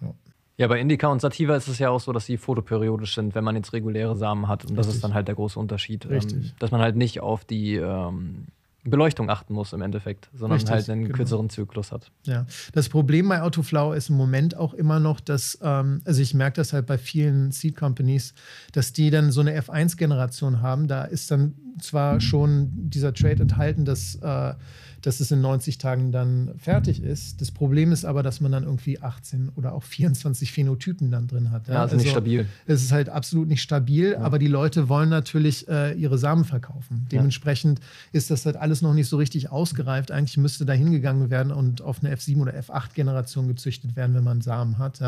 [0.00, 0.14] Ja.
[0.56, 3.44] Ja, bei Indica und Sativa ist es ja auch so, dass sie photoperiodisch sind, wenn
[3.44, 4.64] man jetzt reguläre Samen hat.
[4.64, 4.86] Und Richtig.
[4.86, 6.06] das ist dann halt der große Unterschied.
[6.10, 6.48] Richtig.
[6.48, 8.48] Ähm, dass man halt nicht auf die ähm,
[8.84, 11.16] Beleuchtung achten muss im Endeffekt, sondern Richtig, halt einen genau.
[11.16, 12.10] kürzeren Zyklus hat.
[12.24, 16.32] Ja, das Problem bei Autoflow ist im Moment auch immer noch, dass, ähm, also ich
[16.32, 18.32] merke das halt bei vielen Seed Companies,
[18.72, 20.88] dass die dann so eine F1-Generation haben.
[20.88, 22.20] Da ist dann zwar mhm.
[22.20, 24.54] schon dieser Trade enthalten, dass äh,
[25.02, 27.40] dass es in 90 Tagen dann fertig ist.
[27.40, 31.50] Das Problem ist aber, dass man dann irgendwie 18 oder auch 24 Phänotypen dann drin
[31.50, 31.68] hat.
[31.68, 32.46] Ja, ja also, nicht stabil.
[32.66, 34.20] Es ist halt absolut nicht stabil, ja.
[34.20, 37.06] aber die Leute wollen natürlich äh, ihre Samen verkaufen.
[37.10, 37.80] Dementsprechend
[38.12, 40.10] ist das halt alles noch nicht so richtig ausgereift.
[40.10, 44.40] Eigentlich müsste da hingegangen werden und auf eine F7 oder F8-Generation gezüchtet werden, wenn man
[44.40, 45.00] Samen hat.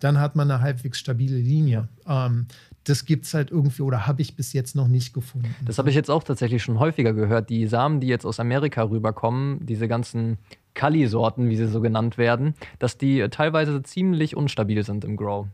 [0.00, 1.88] Dann hat man eine halbwegs stabile Linie.
[2.06, 2.46] Ähm,
[2.84, 5.54] das gibt es halt irgendwie oder habe ich bis jetzt noch nicht gefunden.
[5.64, 7.50] Das habe ich jetzt auch tatsächlich schon häufiger gehört.
[7.50, 10.38] Die Samen, die jetzt aus Amerika rüberkommen, diese ganzen
[10.74, 15.46] Kali-Sorten, wie sie so genannt werden, dass die teilweise ziemlich unstabil sind im Grow.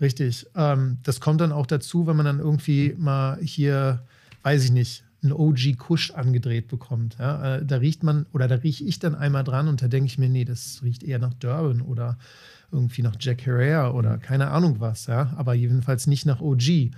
[0.00, 0.46] Richtig.
[0.56, 4.04] Ähm, das kommt dann auch dazu, wenn man dann irgendwie mal hier,
[4.42, 7.16] weiß ich nicht, einen OG Kusch angedreht bekommt.
[7.18, 7.56] Ja?
[7.56, 10.18] Äh, da riecht man, oder da rieche ich dann einmal dran und da denke ich
[10.18, 12.18] mir, nee, das riecht eher nach Durban oder
[12.70, 14.20] irgendwie nach Jack Herrera oder mhm.
[14.20, 16.90] keine Ahnung was, ja, aber jedenfalls nicht nach OG.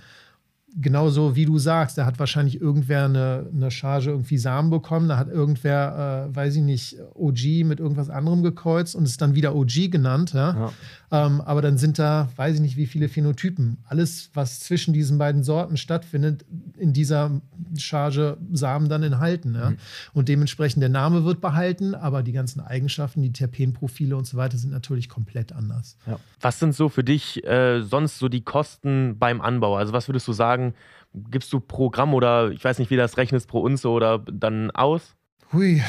[0.75, 5.17] genauso wie du sagst, da hat wahrscheinlich irgendwer eine, eine Charge irgendwie Samen bekommen, da
[5.17, 9.55] hat irgendwer, äh, weiß ich nicht, OG mit irgendwas anderem gekreuzt und ist dann wieder
[9.55, 10.33] OG genannt.
[10.33, 10.55] Ja?
[10.55, 10.73] ja.
[11.09, 13.77] Ähm, aber dann sind da, weiß ich nicht, wie viele Phänotypen.
[13.87, 16.45] Alles, was zwischen diesen beiden Sorten stattfindet,
[16.77, 17.41] in dieser
[17.77, 19.55] Charge Samen dann enthalten.
[19.55, 19.69] Ja?
[19.69, 19.77] Mhm.
[20.13, 24.57] Und dementsprechend der Name wird behalten, aber die ganzen Eigenschaften, die Terpenprofile und so weiter
[24.57, 25.97] sind natürlich komplett anders.
[26.05, 26.19] Ja.
[26.41, 29.77] Was sind so für dich äh, sonst so die Kosten beim Anbau?
[29.77, 30.73] Also was würdest du sagen,
[31.13, 35.15] gibst du Programm oder ich weiß nicht, wie das rechnest pro Unze oder dann aus?
[35.53, 35.81] Hui,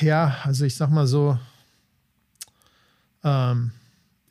[0.00, 1.36] ja, also ich sag mal so,
[3.24, 3.72] ähm,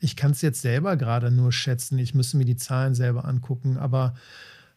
[0.02, 1.96] ich kann es jetzt selber gerade nur schätzen.
[1.98, 3.78] Ich müsste mir die Zahlen selber angucken.
[3.78, 4.14] Aber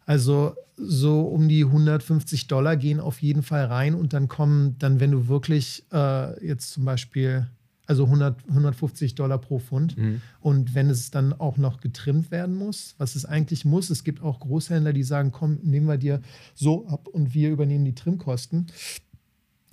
[0.06, 5.00] also so um die 150 Dollar gehen auf jeden Fall rein und dann kommen dann,
[5.00, 7.48] wenn du wirklich äh, jetzt zum Beispiel,
[7.88, 10.22] also 100, 150 Dollar pro Pfund mhm.
[10.42, 14.22] und wenn es dann auch noch getrimmt werden muss, was es eigentlich muss, es gibt
[14.22, 16.22] auch Großhändler, die sagen, komm, nehmen wir dir
[16.54, 18.68] so ab und wir übernehmen die Trimmkosten.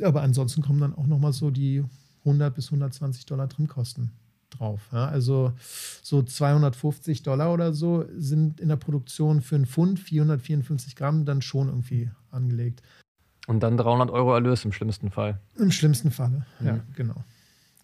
[0.01, 1.85] Aber ansonsten kommen dann auch nochmal so die
[2.25, 4.13] 100 bis 120 Dollar Trimmkosten
[4.63, 4.89] drauf.
[4.93, 5.07] Ja?
[5.07, 5.53] Also
[6.03, 11.43] so 250 Dollar oder so sind in der Produktion für einen Pfund 454 Gramm dann
[11.43, 12.83] schon irgendwie angelegt.
[13.49, 15.41] Und dann 300 Euro Erlös im schlimmsten Fall.
[15.59, 17.25] Im schlimmsten Falle, ja, ja genau.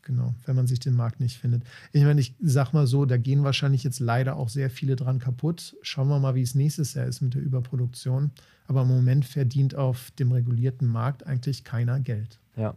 [0.03, 1.65] Genau, wenn man sich den Markt nicht findet.
[1.93, 5.19] Ich meine, ich sag mal so, da gehen wahrscheinlich jetzt leider auch sehr viele dran
[5.19, 5.77] kaputt.
[5.83, 8.31] Schauen wir mal, wie es nächstes Jahr ist mit der Überproduktion.
[8.69, 12.39] Aber im Moment verdient auf dem regulierten Markt eigentlich keiner Geld.
[12.57, 12.75] Ja,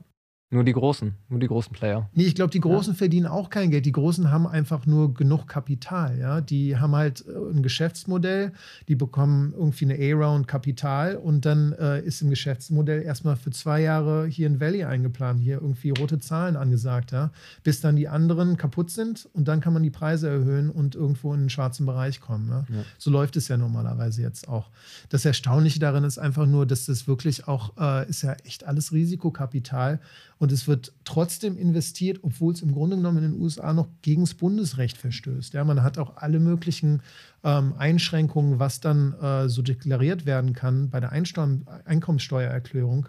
[0.53, 2.09] nur die Großen, nur die großen Player.
[2.13, 2.97] Nee, ich glaube, die Großen ja.
[2.97, 3.85] verdienen auch kein Geld.
[3.85, 6.19] Die Großen haben einfach nur genug Kapital.
[6.19, 6.41] Ja?
[6.41, 8.51] Die haben halt äh, ein Geschäftsmodell,
[8.89, 13.81] die bekommen irgendwie eine A-Round Kapital und dann äh, ist im Geschäftsmodell erstmal für zwei
[13.81, 17.31] Jahre hier in Valley eingeplant, hier irgendwie rote Zahlen angesagt, ja?
[17.63, 21.33] bis dann die anderen kaputt sind und dann kann man die Preise erhöhen und irgendwo
[21.33, 22.49] in den schwarzen Bereich kommen.
[22.49, 22.65] Ja?
[22.67, 22.83] Ja.
[22.97, 24.69] So läuft es ja normalerweise jetzt auch.
[25.07, 28.91] Das Erstaunliche darin ist einfach nur, dass das wirklich auch, äh, ist ja echt alles
[28.91, 30.01] Risikokapital
[30.41, 34.23] und es wird trotzdem investiert, obwohl es im Grunde genommen in den USA noch gegen
[34.23, 35.53] das Bundesrecht verstößt.
[35.53, 37.03] Ja, man hat auch alle möglichen
[37.43, 43.07] ähm, Einschränkungen, was dann äh, so deklariert werden kann bei der Einsteu Einkommenssteuererklärung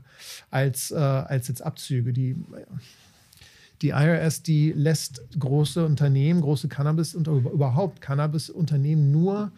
[0.50, 2.12] als, äh, als jetzt Abzüge.
[2.12, 2.36] Die,
[3.80, 9.52] die IRS, die lässt große Unternehmen, große Cannabis und überhaupt Cannabis-Unternehmen nur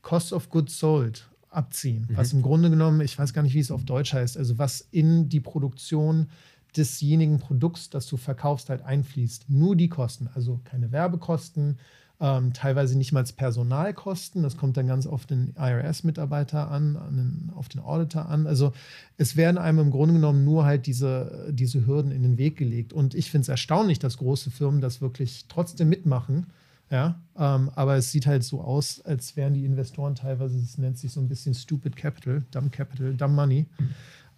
[0.00, 2.06] Cost of Goods Sold abziehen.
[2.08, 2.16] Mhm.
[2.16, 4.88] Was im Grunde genommen, ich weiß gar nicht, wie es auf Deutsch heißt, also was
[4.92, 6.28] in die Produktion
[6.76, 9.48] desjenigen Produkts, das du verkaufst, halt einfließt.
[9.48, 11.78] Nur die Kosten, also keine Werbekosten,
[12.20, 14.42] ähm, teilweise nicht mal Personalkosten.
[14.42, 18.46] Das kommt dann ganz auf den IRS-Mitarbeiter an, an den, auf den Auditor an.
[18.46, 18.72] Also
[19.16, 22.92] es werden einem im Grunde genommen nur halt diese, diese Hürden in den Weg gelegt.
[22.92, 26.46] Und ich finde es erstaunlich, dass große Firmen das wirklich trotzdem mitmachen.
[26.90, 30.96] Ja, ähm, aber es sieht halt so aus, als wären die Investoren teilweise, es nennt
[30.96, 33.66] sich so ein bisschen Stupid Capital, Dumb Capital, Dumb Money.
[33.78, 33.88] Mhm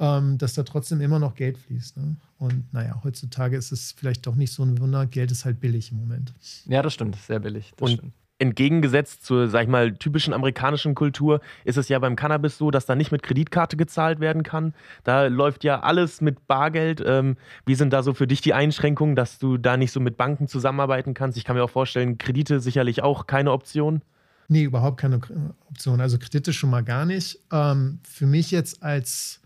[0.00, 1.98] ähm, dass da trotzdem immer noch Geld fließt.
[1.98, 2.16] Ne?
[2.38, 5.06] Und naja, heutzutage ist es vielleicht doch nicht so ein Wunder.
[5.06, 6.32] Geld ist halt billig im Moment.
[6.66, 7.72] Ja, das stimmt, sehr billig.
[7.78, 8.12] und stimmt.
[8.38, 12.86] entgegengesetzt zur, sag ich mal, typischen amerikanischen Kultur ist es ja beim Cannabis so, dass
[12.86, 14.72] da nicht mit Kreditkarte gezahlt werden kann.
[15.04, 17.02] Da läuft ja alles mit Bargeld.
[17.04, 17.36] Ähm,
[17.66, 20.48] wie sind da so für dich die Einschränkungen, dass du da nicht so mit Banken
[20.48, 21.36] zusammenarbeiten kannst?
[21.36, 24.00] Ich kann mir auch vorstellen, Kredite sicherlich auch keine Option.
[24.48, 25.20] Nee, überhaupt keine
[25.68, 26.00] Option.
[26.00, 27.38] Also Kredite schon mal gar nicht.
[27.52, 29.40] Ähm, für mich jetzt als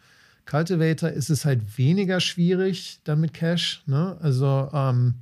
[0.46, 3.82] Cultivator ist es halt weniger schwierig dann mit Cash.
[3.86, 4.16] Ne?
[4.20, 5.14] Also, ähm,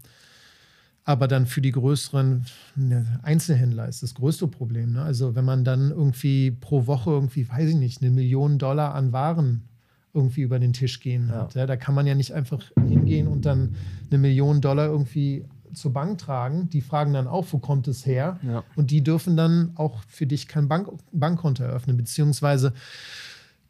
[1.05, 2.45] aber dann für die größeren
[2.77, 4.93] ne, Einzelhändler ist das größte Problem.
[4.93, 5.03] Ne?
[5.03, 9.13] Also, wenn man dann irgendwie pro Woche irgendwie, weiß ich nicht, eine Million Dollar an
[9.13, 9.69] Waren
[10.15, 11.43] irgendwie über den Tisch gehen ja.
[11.43, 11.55] hat.
[11.55, 11.67] Ja?
[11.67, 13.77] Da kann man ja nicht einfach hingehen und dann
[14.11, 16.69] eine Million Dollar irgendwie zur Bank tragen.
[16.69, 18.39] Die fragen dann auch, wo kommt es her?
[18.43, 18.63] Ja.
[18.77, 22.73] Und die dürfen dann auch für dich kein Bank Bankkonto eröffnen, beziehungsweise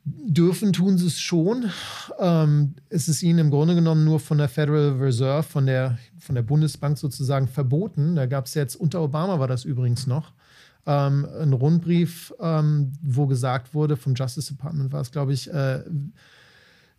[0.04, 1.70] Dürfen tun sie es schon.
[2.18, 6.34] Ähm, es ist ihnen im Grunde genommen nur von der Federal Reserve, von der, von
[6.34, 8.16] der Bundesbank sozusagen verboten.
[8.16, 10.32] Da gab es jetzt, unter Obama war das übrigens noch,
[10.86, 15.84] ähm, einen Rundbrief, ähm, wo gesagt wurde, vom Justice Department war es, glaube ich, äh,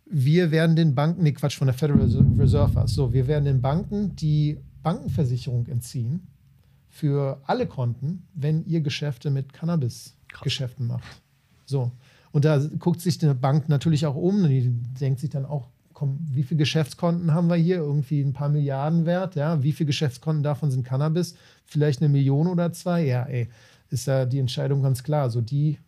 [0.06, 3.44] wir werden den Banken, nee, Quatsch, von der Federal Reserve war es, so, wir werden
[3.44, 6.26] den Banken die Bankenversicherung entziehen
[6.88, 11.04] für alle Konten, wenn ihr Geschäfte mit Cannabis-Geschäften macht.
[11.66, 11.92] So.
[12.34, 14.48] Und da guckt sich die Bank natürlich auch um.
[14.48, 14.68] Die
[15.00, 17.76] denkt sich dann auch, komm, wie viele Geschäftskonten haben wir hier?
[17.76, 19.36] Irgendwie ein paar Milliarden wert.
[19.36, 19.62] Ja?
[19.62, 21.36] Wie viele Geschäftskonten davon sind Cannabis?
[21.64, 23.06] Vielleicht eine Million oder zwei?
[23.06, 23.48] Ja, ey,
[23.90, 25.30] ist ja die Entscheidung ganz klar.
[25.30, 25.78] So die,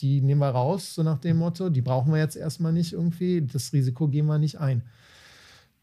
[0.00, 1.70] die nehmen wir raus, so nach dem Motto.
[1.70, 3.40] Die brauchen wir jetzt erstmal nicht irgendwie.
[3.40, 4.82] Das Risiko gehen wir nicht ein.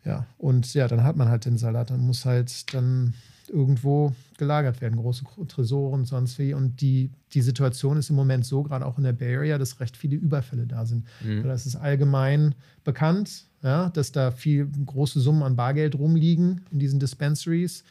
[0.04, 1.92] Ja, und ja, dann hat man halt den Salat.
[1.92, 3.14] Dann muss halt dann
[3.48, 6.56] irgendwo gelagert werden, große Tresore und sonst wie.
[6.56, 9.80] Und die, die Situation ist im Moment so, gerade auch in der Bay Area, dass
[9.80, 11.06] recht viele Überfälle da sind.
[11.24, 11.44] Mhm.
[11.44, 17.00] Das ist allgemein bekannt, ja, dass da viel große Summen an Bargeld rumliegen in diesen
[17.00, 17.84] Dispensaries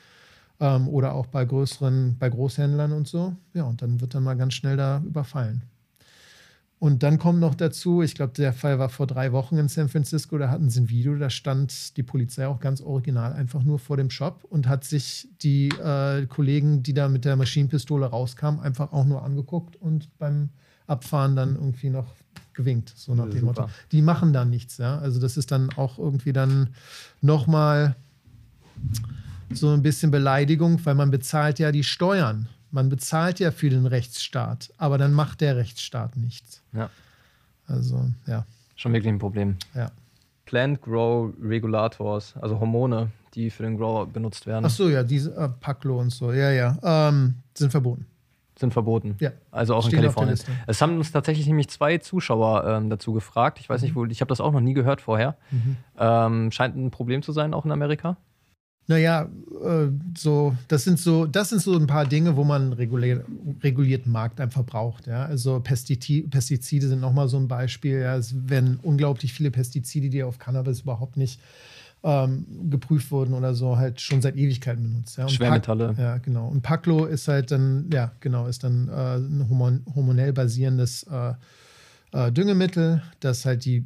[0.58, 3.36] ähm, oder auch bei größeren, bei Großhändlern und so.
[3.54, 5.62] Ja, und dann wird dann mal ganz schnell da überfallen.
[6.80, 9.88] Und dann kommt noch dazu, ich glaube, der Fall war vor drei Wochen in San
[9.88, 13.80] Francisco, da hatten sie ein Video, da stand die Polizei auch ganz original einfach nur
[13.80, 18.60] vor dem Shop und hat sich die äh, Kollegen, die da mit der Maschinenpistole rauskamen,
[18.60, 20.50] einfach auch nur angeguckt und beim
[20.86, 22.14] Abfahren dann irgendwie noch
[22.54, 23.68] gewinkt, so nach dem Motto.
[23.90, 24.98] Die machen da nichts, ja.
[24.98, 26.70] Also das ist dann auch irgendwie dann
[27.20, 27.96] nochmal
[29.50, 32.48] so ein bisschen Beleidigung, weil man bezahlt ja die Steuern.
[32.70, 36.62] Man bezahlt ja für den Rechtsstaat, aber dann macht der Rechtsstaat nichts.
[36.72, 36.90] Ja.
[37.66, 38.44] Also, ja.
[38.76, 39.56] Schon wirklich ein Problem.
[39.74, 39.90] Ja.
[40.44, 44.64] Plant Grow Regulators, also Hormone, die für den Grower benutzt werden.
[44.64, 48.06] Ach so, ja, diese äh, Paclo und so, ja, ja, ähm, sind verboten.
[48.58, 49.16] Sind verboten.
[49.20, 49.30] Ja.
[49.50, 50.38] Also auch Stehen in Kalifornien.
[50.66, 53.60] Es haben uns tatsächlich nämlich zwei Zuschauer ähm, dazu gefragt.
[53.60, 55.36] Ich weiß nicht, wo, ich habe das auch noch nie gehört vorher.
[55.50, 55.76] Mhm.
[55.96, 58.16] Ähm, scheint ein Problem zu sein, auch in Amerika.
[58.88, 59.28] Naja,
[59.62, 63.22] äh, so, das sind so, das sind so ein paar Dinge, wo man regulier,
[63.62, 65.06] regulierten Markt einfach braucht.
[65.06, 65.26] Ja?
[65.26, 68.00] Also Pestizide, sind nochmal so ein Beispiel.
[68.00, 68.16] Ja?
[68.16, 71.38] Es werden unglaublich viele Pestizide, die auf Cannabis überhaupt nicht
[72.02, 75.18] ähm, geprüft wurden oder so, halt schon seit Ewigkeiten benutzt.
[75.18, 75.28] Ja?
[75.28, 75.88] Schwermetalle.
[75.88, 76.48] Pac ja, genau.
[76.48, 79.50] Und Paclo ist halt dann, ja, genau, ist dann äh, ein
[79.94, 81.34] hormonell basierendes äh,
[82.12, 83.84] äh, Düngemittel, das halt die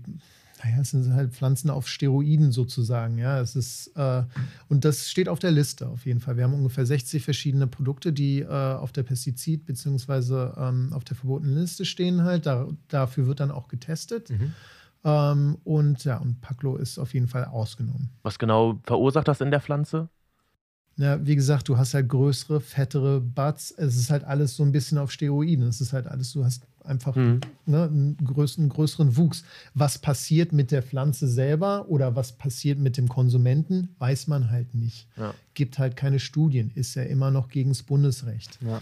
[0.62, 3.18] naja, es sind halt Pflanzen auf Steroiden sozusagen.
[3.18, 4.22] Ja, es ist, äh,
[4.68, 6.36] und das steht auf der Liste auf jeden Fall.
[6.36, 10.52] Wir haben ungefähr 60 verschiedene Produkte, die äh, auf der Pestizid- bzw.
[10.56, 12.46] Ähm, auf der verbotenen Liste stehen halt.
[12.46, 14.30] Da, dafür wird dann auch getestet.
[14.30, 14.52] Mhm.
[15.04, 18.10] Ähm, und ja, und Paclo ist auf jeden Fall ausgenommen.
[18.22, 20.08] Was genau verursacht das in der Pflanze?
[20.96, 23.70] Ja, wie gesagt, du hast halt größere, fettere Buds.
[23.72, 25.66] Es ist halt alles so ein bisschen auf Steroiden.
[25.66, 27.40] Es ist halt alles, du hast einfach mhm.
[27.66, 29.44] ne, einen, größeren, größeren Wuchs.
[29.74, 34.74] Was passiert mit der Pflanze selber oder was passiert mit dem Konsumenten, weiß man halt
[34.74, 35.08] nicht.
[35.16, 35.34] Ja.
[35.54, 38.58] Gibt halt keine Studien, ist ja immer noch gegen das Bundesrecht.
[38.60, 38.80] Ja.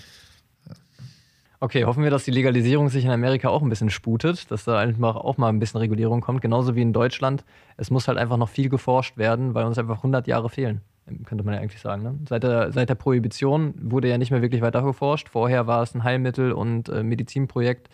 [1.62, 4.78] Okay, hoffen wir, dass die Legalisierung sich in Amerika auch ein bisschen sputet, dass da
[4.78, 7.44] einfach auch mal ein bisschen Regulierung kommt, genauso wie in Deutschland.
[7.76, 10.80] Es muss halt einfach noch viel geforscht werden, weil uns einfach 100 Jahre fehlen
[11.24, 12.02] könnte man ja eigentlich sagen.
[12.02, 12.18] Ne?
[12.28, 15.28] Seit, der, seit der Prohibition wurde ja nicht mehr wirklich weiter geforscht.
[15.28, 17.88] Vorher war es ein Heilmittel und äh, Medizinprojekt,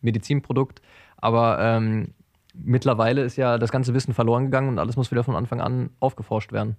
[0.00, 0.80] Medizinprodukt.
[1.16, 2.14] Aber ähm,
[2.54, 5.90] mittlerweile ist ja das ganze Wissen verloren gegangen und alles muss wieder von Anfang an
[6.00, 6.76] aufgeforscht werden.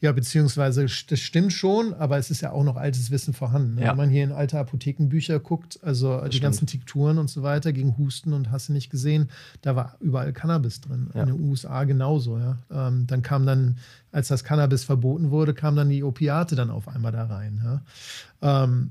[0.00, 3.76] Ja, beziehungsweise das stimmt schon, aber es ist ja auch noch altes Wissen vorhanden.
[3.76, 3.82] Ne?
[3.82, 3.90] Ja.
[3.90, 6.42] Wenn man hier in alte Apothekenbücher guckt, also das die stimmt.
[6.42, 9.28] ganzen Tinkturen und so weiter gegen Husten und hast du nicht gesehen,
[9.62, 11.10] da war überall Cannabis drin.
[11.14, 11.22] Ja.
[11.22, 12.38] In den USA genauso.
[12.38, 12.58] Ja?
[12.70, 13.78] Ähm, dann kam dann,
[14.12, 17.60] als das Cannabis verboten wurde, kamen dann die Opiate dann auf einmal da rein.
[17.62, 18.64] Ja?
[18.64, 18.90] Ähm,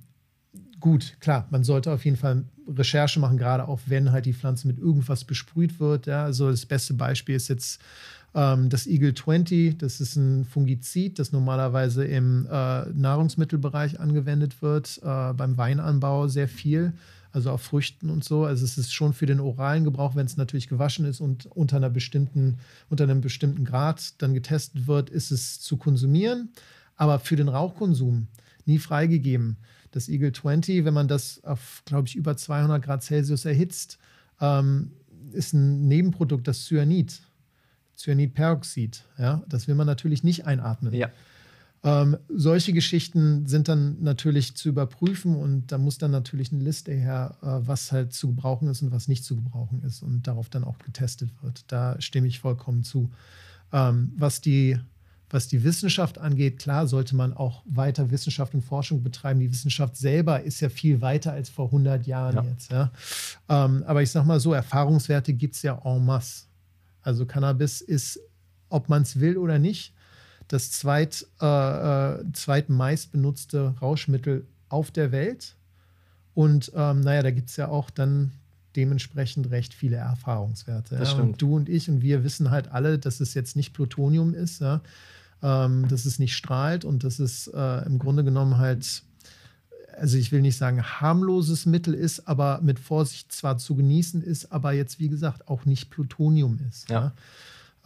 [0.79, 4.67] gut, klar, man sollte auf jeden Fall Recherche machen, gerade auch wenn halt die Pflanze
[4.67, 6.07] mit irgendwas besprüht wird.
[6.07, 6.23] Ja?
[6.23, 7.81] Also das beste Beispiel ist jetzt
[8.35, 14.99] ähm, das Eagle 20, das ist ein Fungizid, das normalerweise im äh, Nahrungsmittelbereich angewendet wird,
[15.03, 16.93] äh, beim Weinanbau sehr viel,
[17.37, 18.45] also auf Früchten und so.
[18.45, 21.77] Also es ist schon für den oralen Gebrauch, wenn es natürlich gewaschen ist und unter
[21.77, 22.57] einer bestimmten,
[22.89, 26.49] unter einem bestimmten Grad dann getestet wird, ist es zu konsumieren.
[26.95, 28.27] Aber für den Rauchkonsum
[28.65, 29.57] nie freigegeben.
[29.91, 33.99] Das Eagle 20, wenn man das auf, glaube ich, über 200 Grad Celsius erhitzt,
[34.41, 34.93] ähm,
[35.31, 37.21] ist ein Nebenprodukt, das Cyanid.
[37.95, 39.03] Cyanidperoxid.
[39.19, 39.43] Ja?
[39.47, 40.91] Das will man natürlich nicht einatmen.
[40.91, 41.11] Ja.
[41.83, 46.91] Ähm, solche Geschichten sind dann natürlich zu überprüfen und da muss dann natürlich eine Liste
[46.91, 50.49] her, äh, was halt zu gebrauchen ist und was nicht zu gebrauchen ist und darauf
[50.49, 51.65] dann auch getestet wird.
[51.67, 53.11] Da stimme ich vollkommen zu.
[53.71, 54.79] Ähm, was, die,
[55.29, 59.39] was die Wissenschaft angeht, klar sollte man auch weiter Wissenschaft und Forschung betreiben.
[59.39, 62.43] Die Wissenschaft selber ist ja viel weiter als vor 100 Jahren ja.
[62.43, 62.71] jetzt.
[62.71, 62.91] Ja?
[63.49, 66.45] Ähm, aber ich sage mal so, Erfahrungswerte gibt es ja en masse.
[67.01, 68.19] Also Cannabis ist,
[68.69, 69.93] ob man es will oder nicht,
[70.47, 75.55] das zweit, äh, äh, zweitmeist benutzte Rauschmittel auf der Welt.
[76.33, 78.31] Und ähm, naja, da gibt es ja auch dann
[78.75, 81.01] dementsprechend recht viele Erfahrungswerte.
[81.03, 81.13] Ja.
[81.15, 84.61] Und du und ich und wir wissen halt alle, dass es jetzt nicht Plutonium ist,
[84.61, 84.81] ja?
[85.41, 89.03] ähm, dass es nicht strahlt und dass es äh, im Grunde genommen halt
[89.97, 94.51] also ich will nicht sagen harmloses Mittel ist, aber mit Vorsicht zwar zu genießen ist,
[94.51, 96.87] aber jetzt wie gesagt auch nicht Plutonium ist.
[96.89, 97.13] Ja.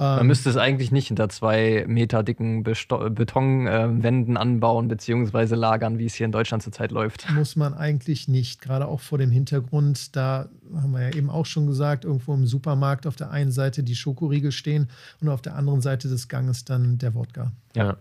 [0.02, 5.54] Man ähm, müsste es eigentlich nicht hinter zwei Meter dicken Betonwänden äh, anbauen bzw.
[5.54, 7.30] lagern, wie es hier in Deutschland zurzeit läuft.
[7.30, 11.46] Muss man eigentlich nicht, gerade auch vor dem Hintergrund, da haben wir ja eben auch
[11.46, 14.90] schon gesagt, irgendwo im Supermarkt auf der einen Seite die Schokoriegel stehen
[15.22, 17.52] und auf der anderen Seite des Ganges dann der Wodka.
[17.76, 17.98] Ja.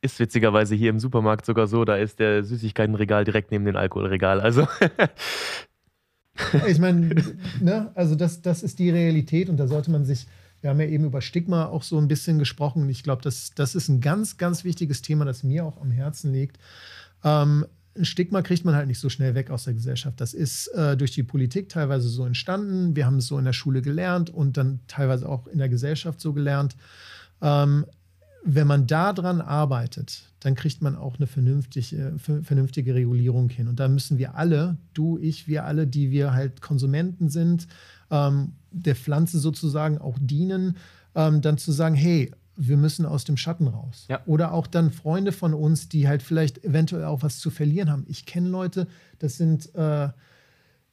[0.00, 4.40] ist witzigerweise hier im Supermarkt sogar so, da ist der Süßigkeitenregal direkt neben dem Alkoholregal.
[4.40, 4.66] Also
[6.66, 7.14] ich meine,
[7.60, 10.26] ne, also das, das ist die Realität und da sollte man sich,
[10.66, 13.76] wir haben ja eben über Stigma auch so ein bisschen gesprochen ich glaube, das, das
[13.76, 16.58] ist ein ganz, ganz wichtiges Thema, das mir auch am Herzen liegt.
[17.22, 20.20] Ähm, ein Stigma kriegt man halt nicht so schnell weg aus der Gesellschaft.
[20.20, 22.96] Das ist äh, durch die Politik teilweise so entstanden.
[22.96, 26.20] Wir haben es so in der Schule gelernt und dann teilweise auch in der Gesellschaft
[26.20, 26.74] so gelernt.
[27.40, 27.86] Ähm,
[28.48, 33.66] wenn man daran arbeitet, dann kriegt man auch eine vernünftige, vernünftige Regulierung hin.
[33.66, 37.66] Und da müssen wir alle, du, ich, wir alle, die wir halt Konsumenten sind,
[38.10, 40.76] ähm, der Pflanze sozusagen auch dienen,
[41.16, 44.06] ähm, dann zu sagen, hey, wir müssen aus dem Schatten raus.
[44.08, 44.22] Ja.
[44.26, 48.04] Oder auch dann Freunde von uns, die halt vielleicht eventuell auch was zu verlieren haben.
[48.06, 48.86] Ich kenne Leute,
[49.18, 50.08] das sind äh,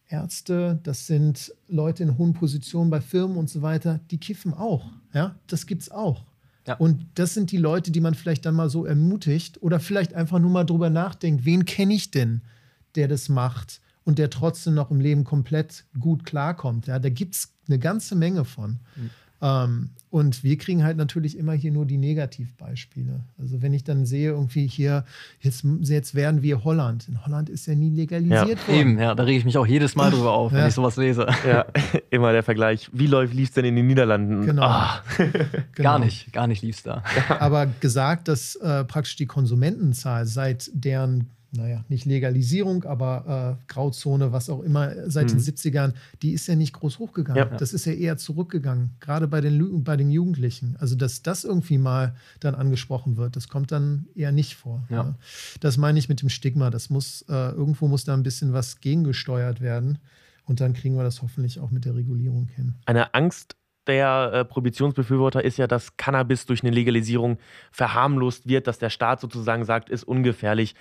[0.07, 4.89] Ärzte, das sind Leute in hohen Positionen bei Firmen und so weiter, die kiffen auch.
[5.13, 6.25] Ja, das gibt's auch.
[6.67, 6.75] Ja.
[6.75, 10.39] Und das sind die Leute, die man vielleicht dann mal so ermutigt oder vielleicht einfach
[10.39, 12.41] nur mal drüber nachdenkt, wen kenne ich denn,
[12.95, 16.87] der das macht und der trotzdem noch im Leben komplett gut klarkommt.
[16.87, 18.79] Ja, da gibt es eine ganze Menge von.
[18.95, 19.09] Mhm.
[19.43, 23.21] Ähm, und wir kriegen halt natürlich immer hier nur die Negativbeispiele.
[23.39, 25.05] Also wenn ich dann sehe, irgendwie hier,
[25.41, 27.07] jetzt, jetzt werden wir Holland.
[27.09, 28.79] In Holland ist ja nie legalisiert Ja, worden.
[28.79, 30.67] Eben, ja, da rege ich mich auch jedes Mal drüber auf, wenn Ja.
[30.67, 31.25] ich sowas lese.
[31.47, 31.65] ja,
[32.11, 32.89] immer der Vergleich.
[32.93, 34.45] Wie läuft lief es denn in den Niederlanden?
[34.45, 34.61] Genau.
[34.63, 35.89] Ah, Genau.
[35.89, 37.03] Gar nicht, gar nicht lief's da.
[37.39, 44.31] Aber gesagt, dass äh, praktisch die Konsumentenzahl seit deren, naja, nicht Legalisierung, aber äh, Grauzone,
[44.31, 47.51] was auch immer, seit den 70ern, die ist ja nicht groß hochgegangen.
[47.51, 47.57] Ja.
[47.57, 50.75] Das ist ja eher zurückgegangen, gerade bei den, bei den Jugendlichen.
[50.79, 54.83] Also, dass das irgendwie mal dann angesprochen wird, das kommt dann eher nicht vor.
[54.89, 55.03] Ja.
[55.03, 55.15] ne?
[55.59, 56.69] Das meine ich mit dem Stigma.
[56.69, 59.99] Das muss, äh, irgendwo muss da ein bisschen was gegengesteuert werden.
[60.45, 62.75] Und dann kriegen wir das hoffentlich auch mit der Regulierung hin.
[62.85, 63.55] Eine Angst
[63.87, 67.37] der äh, Prohibitionsbefürworter ist ja, dass Cannabis durch eine Legalisierung
[67.71, 70.75] verharmlost wird, dass der Staat sozusagen sagt, ist ungefährlich.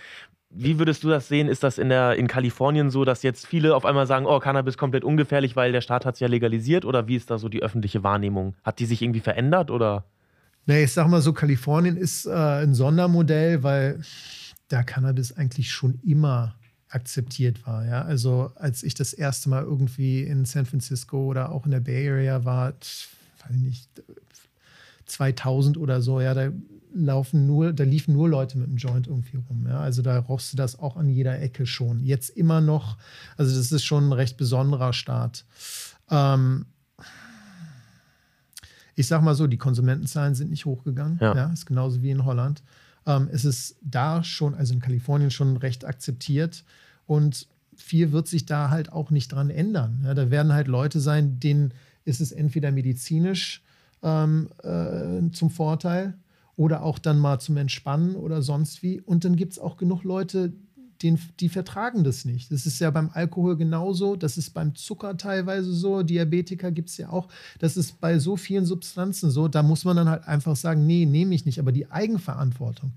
[0.51, 1.49] Wie würdest du das sehen?
[1.49, 4.77] Ist das in, der, in Kalifornien so, dass jetzt viele auf einmal sagen, oh, Cannabis
[4.77, 6.85] komplett ungefährlich, weil der Staat hat es ja legalisiert?
[6.85, 8.55] Oder wie ist da so die öffentliche Wahrnehmung?
[8.63, 10.05] Hat die sich irgendwie verändert oder?
[10.67, 14.01] Nee, ich sag mal so, Kalifornien ist äh, ein Sondermodell, weil
[14.69, 16.55] da Cannabis eigentlich schon immer
[16.95, 17.87] akzeptiert war.
[17.87, 18.03] Ja?
[18.03, 22.09] Also als ich das erste Mal irgendwie in San Francisco oder auch in der Bay
[22.09, 23.89] Area war, weiß ich nicht,
[25.07, 26.51] 2000 oder so, ja, da
[26.95, 29.67] laufen nur, da liefen nur Leute mit einem Joint irgendwie rum.
[29.67, 29.81] Ja?
[29.81, 32.01] Also da rochst du das auch an jeder Ecke schon.
[32.01, 32.99] Jetzt immer noch,
[33.37, 35.45] also das ist schon ein recht besonderer Staat.
[36.11, 36.67] Ähm,
[38.95, 41.19] ich sag mal so, die Konsumentenzahlen sind nicht hochgegangen.
[41.21, 41.35] Ja.
[41.35, 41.53] Ja.
[41.53, 42.63] ist genauso wie in Holland.
[43.07, 46.65] Ähm, es ist da schon, also in Kalifornien schon recht akzeptiert
[47.07, 50.03] und viel wird sich da halt auch nicht dran ändern.
[50.05, 51.73] Ja, da werden halt Leute sein, denen
[52.05, 53.63] ist es entweder medizinisch
[54.03, 56.15] ähm, äh, zum Vorteil
[56.57, 59.01] oder auch dann mal zum Entspannen oder sonst wie.
[59.01, 60.53] Und dann gibt es auch genug Leute,
[61.03, 62.53] den, die vertragen das nicht.
[62.53, 66.97] Das ist ja beim Alkohol genauso, das ist beim Zucker teilweise so, Diabetiker gibt es
[66.97, 67.29] ja auch.
[67.59, 71.07] Das ist bei so vielen Substanzen so, da muss man dann halt einfach sagen, nee,
[71.07, 71.59] nehme ich nicht.
[71.59, 72.93] Aber die Eigenverantwortung,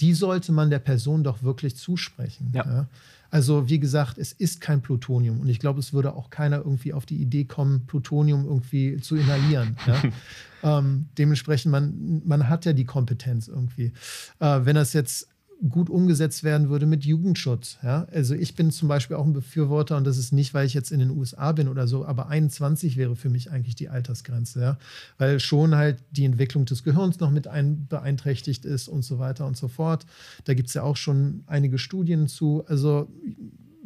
[0.00, 2.52] die sollte man der Person doch wirklich zusprechen.
[2.54, 2.88] Ja.
[3.30, 6.92] Also wie gesagt, es ist kein Plutonium und ich glaube, es würde auch keiner irgendwie
[6.92, 9.76] auf die Idee kommen, Plutonium irgendwie zu inhalieren.
[9.86, 10.02] ja?
[10.78, 13.92] ähm, dementsprechend, man, man hat ja die Kompetenz irgendwie.
[14.40, 15.28] Äh, wenn das jetzt
[15.68, 17.78] gut umgesetzt werden würde mit Jugendschutz.
[17.82, 18.06] Ja?
[18.12, 20.90] Also ich bin zum Beispiel auch ein Befürworter und das ist nicht, weil ich jetzt
[20.90, 24.78] in den USA bin oder so, aber 21 wäre für mich eigentlich die Altersgrenze, ja?
[25.18, 29.46] weil schon halt die Entwicklung des Gehirns noch mit ein, beeinträchtigt ist und so weiter
[29.46, 30.06] und so fort.
[30.44, 32.64] Da gibt es ja auch schon einige Studien zu.
[32.66, 33.08] Also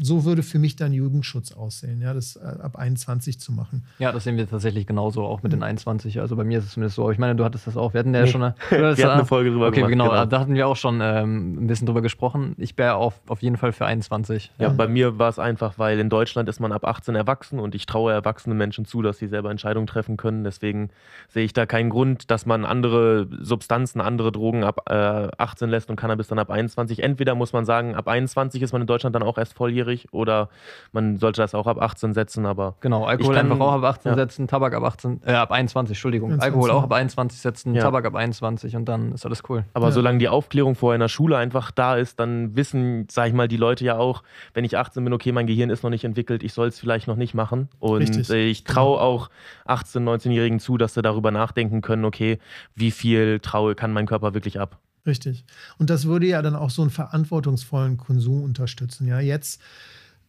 [0.01, 3.85] so würde für mich dann Jugendschutz aussehen, ja, das äh, ab 21 zu machen.
[3.99, 6.21] Ja, das sehen wir tatsächlich genauso, auch mit den 21.
[6.21, 7.03] Also bei mir ist es zumindest so.
[7.03, 7.93] Aber ich meine, du hattest das auch.
[7.95, 8.27] Wir hatten ja Nee.
[8.27, 10.27] schon eine, Wir hatten eine Folge drüber Okay, gemacht, genau, genau.
[10.27, 12.55] Da hatten wir auch schon ähm, ein bisschen drüber gesprochen.
[12.59, 14.51] Ich wäre auf, auf jeden Fall für 21.
[14.59, 17.77] Ja, bei mir war es einfach, weil in Deutschland ist man ab 18 erwachsen und
[17.77, 20.43] ich traue erwachsenen Menschen zu, dass sie selber Entscheidungen treffen können.
[20.43, 20.91] Deswegen
[21.29, 24.95] sehe ich da keinen Grund, dass man andere Substanzen, andere Drogen ab äh,
[25.39, 27.01] 18 lässt und Cannabis dann ab 21.
[27.01, 30.49] Entweder muss man sagen, ab 21 ist man in Deutschland dann auch erst volljährig oder
[30.93, 34.11] man sollte das auch ab 18 setzen, aber Genau, Alkohol kann- einfach auch ab 18
[34.11, 34.17] ja.
[34.17, 36.31] setzen, Tabak ab 18, äh, ab 21, Entschuldigung.
[36.33, 37.83] 21, Alkohol auch ab 21 setzen, Ja.
[37.83, 39.65] Tabak ab 21 und dann ist alles cool.
[39.75, 39.93] Aber Ja.
[39.93, 43.49] solange die Aufklärung vorher in der Schule einfach da ist, dann wissen, sag ich mal,
[43.49, 44.23] die Leute ja auch,
[44.55, 47.07] wenn ich 18 bin, okay, mein Gehirn ist noch nicht entwickelt, ich soll es vielleicht
[47.09, 47.69] noch nicht machen.
[47.79, 48.31] Und Richtig.
[48.31, 49.29] ich traue auch
[49.67, 52.39] 18-, 19-Jährigen zu, dass sie darüber nachdenken können, okay,
[52.75, 54.79] wie viel traue kann mein Körper wirklich ab.
[55.07, 55.45] Richtig.
[55.79, 59.07] Und das würde ja dann auch so einen verantwortungsvollen Konsum unterstützen.
[59.07, 59.61] Ja, jetzt,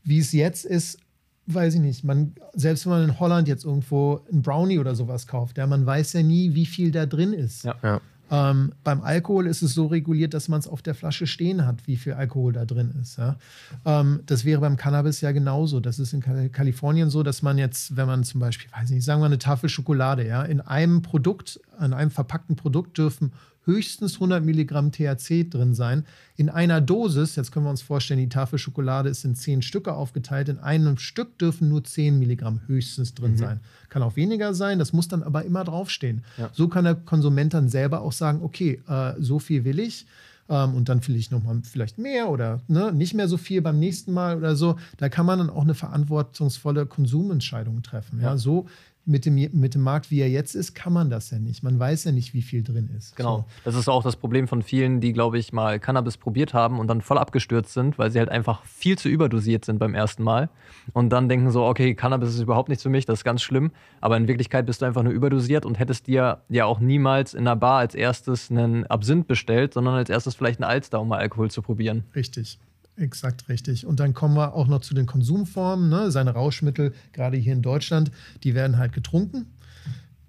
[0.04, 1.00] wie es jetzt ist,
[1.48, 2.04] weiß ich nicht.
[2.04, 5.86] Man, selbst wenn man in Holland jetzt irgendwo einen Brownie oder sowas kauft, ja, man
[5.86, 7.64] weiß ja nie, wie viel da drin ist.
[7.64, 7.76] Ja.
[7.84, 8.02] Ja.
[8.32, 11.86] Ähm, beim Alkohol ist es so reguliert, dass man es auf der Flasche stehen hat,
[11.86, 13.18] wie viel Alkohol da drin ist.
[13.18, 13.38] Ja?
[13.86, 15.80] Ähm, das wäre beim Cannabis ja genauso.
[15.80, 19.06] Das ist in Kal Kalifornien so, dass man jetzt, wenn man zum Beispiel, weiß nicht,
[19.06, 23.32] sagen wir eine Tafel Schokolade, ja, in einem Produkt, in einem verpackten Produkt dürfen
[23.66, 26.06] höchstens 100 Milligramm THC drin sein.
[26.38, 29.94] In einer Dosis, jetzt können wir uns vorstellen, die Tafel Schokolade ist in zehn Stücke
[29.94, 30.50] aufgeteilt.
[30.50, 33.38] In einem Stück dürfen nur 10 Milligramm höchstens drin mhm.
[33.38, 33.60] sein.
[33.90, 36.24] Kann auch weniger sein, das muss dann aber immer draufstehen.
[36.38, 36.50] Ja.
[36.54, 40.06] So kann der Konsument dann selber auch sagen, okay, äh, so viel will ich.
[40.48, 43.80] Ähm, und dann will ich nochmal vielleicht mehr oder ne, nicht mehr so viel beim
[43.80, 44.76] nächsten Mal oder so.
[44.98, 48.20] Da kann man dann auch eine verantwortungsvolle Konsumentscheidung treffen.
[48.20, 48.68] Ja, ja so
[49.06, 51.64] mit dem, mit dem Markt, wie er jetzt ist, kann man das ja nicht.
[51.64, 53.16] Man weiß ja nicht, wie viel drin ist.
[53.16, 53.38] Genau.
[53.38, 53.46] So.
[53.64, 56.88] Das ist auch das Problem von vielen, die, glaube ich, mal Cannabis probiert haben und
[56.88, 60.50] dann voll abgestürzt sind, weil sie halt einfach viel zu überdosiert sind beim ersten Mal.
[60.94, 63.72] Und dann denken so, okay, Cannabis ist überhaupt nichts für mich, das ist ganz schlimm.
[64.02, 67.42] Aber in Wirklichkeit bist du einfach nur überdosiert und hättest dir ja auch niemals in
[67.42, 71.20] einer Bar als erstes einen Absinth bestellt, sondern als erstes vielleicht einen Alster, um mal
[71.20, 72.06] Alkohol zu probieren.
[72.16, 72.60] Richtig.
[72.98, 73.86] Exakt richtig.
[73.86, 75.90] Und dann kommen wir auch noch zu den Konsumformen.
[75.90, 76.12] Ne?
[76.12, 78.12] Seine Rauschmittel, gerade hier in Deutschland,
[78.44, 79.48] die werden halt getrunken.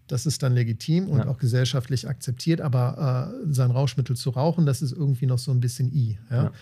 [0.09, 1.29] Das ist dann legitim und ja.
[1.29, 2.61] auch gesellschaftlich akzeptiert.
[2.61, 6.19] Aber äh, sein Rauschmittel zu rauchen, das ist irgendwie noch so ein bisschen i.
[6.31, 6.45] Ja?
[6.45, 6.53] Ja.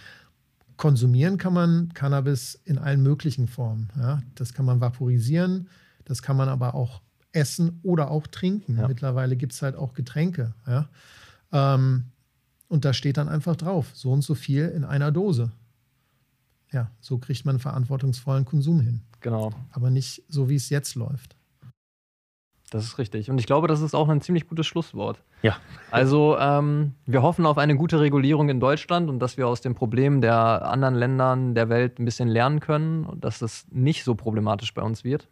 [0.77, 3.89] Konsumieren kann man Cannabis in allen möglichen Formen.
[4.35, 5.69] Das kann man vaporisieren,
[6.05, 7.01] das kann man aber auch
[7.31, 8.81] essen oder auch trinken.
[8.89, 10.53] Mittlerweile gibt es halt auch Getränke.
[11.53, 12.07] Ähm,
[12.67, 15.53] und da steht dann einfach drauf, so und so viel in einer Dose
[16.75, 19.01] ja, so kriegt man verantwortungsvollen Konsum hin.
[19.21, 19.53] Genau.
[19.71, 21.37] Aber nicht so, wie es jetzt läuft.
[22.71, 23.31] Das ist richtig.
[23.31, 25.23] Und ich glaube, das ist auch ein ziemlich gutes Schlusswort.
[25.43, 25.57] Ja.
[25.93, 29.75] Also, ähm, wir hoffen auf eine gute Regulierung in Deutschland und dass wir aus den
[29.75, 34.17] Problemen der anderen Ländern der Welt ein bisschen lernen können und dass es nicht so
[34.17, 35.29] problematisch bei uns wird.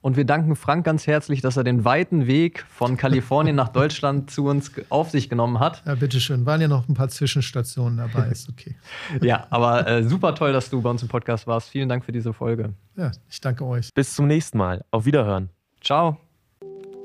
[0.00, 4.30] Und wir danken Frank ganz herzlich, dass er den weiten Weg von Kalifornien nach Deutschland
[4.30, 5.82] zu uns auf sich genommen hat.
[5.86, 6.46] Ja, bitteschön.
[6.46, 8.76] Waren ja noch ein paar Zwischenstationen dabei, ist okay.
[9.20, 11.70] ja, aber äh, super toll, dass du bei uns im Podcast warst.
[11.70, 12.74] Vielen Dank für diese Folge.
[12.96, 13.92] Ja, ich danke euch.
[13.94, 14.84] Bis zum nächsten Mal.
[14.90, 15.50] Auf Wiederhören.
[15.80, 16.27] Ciao.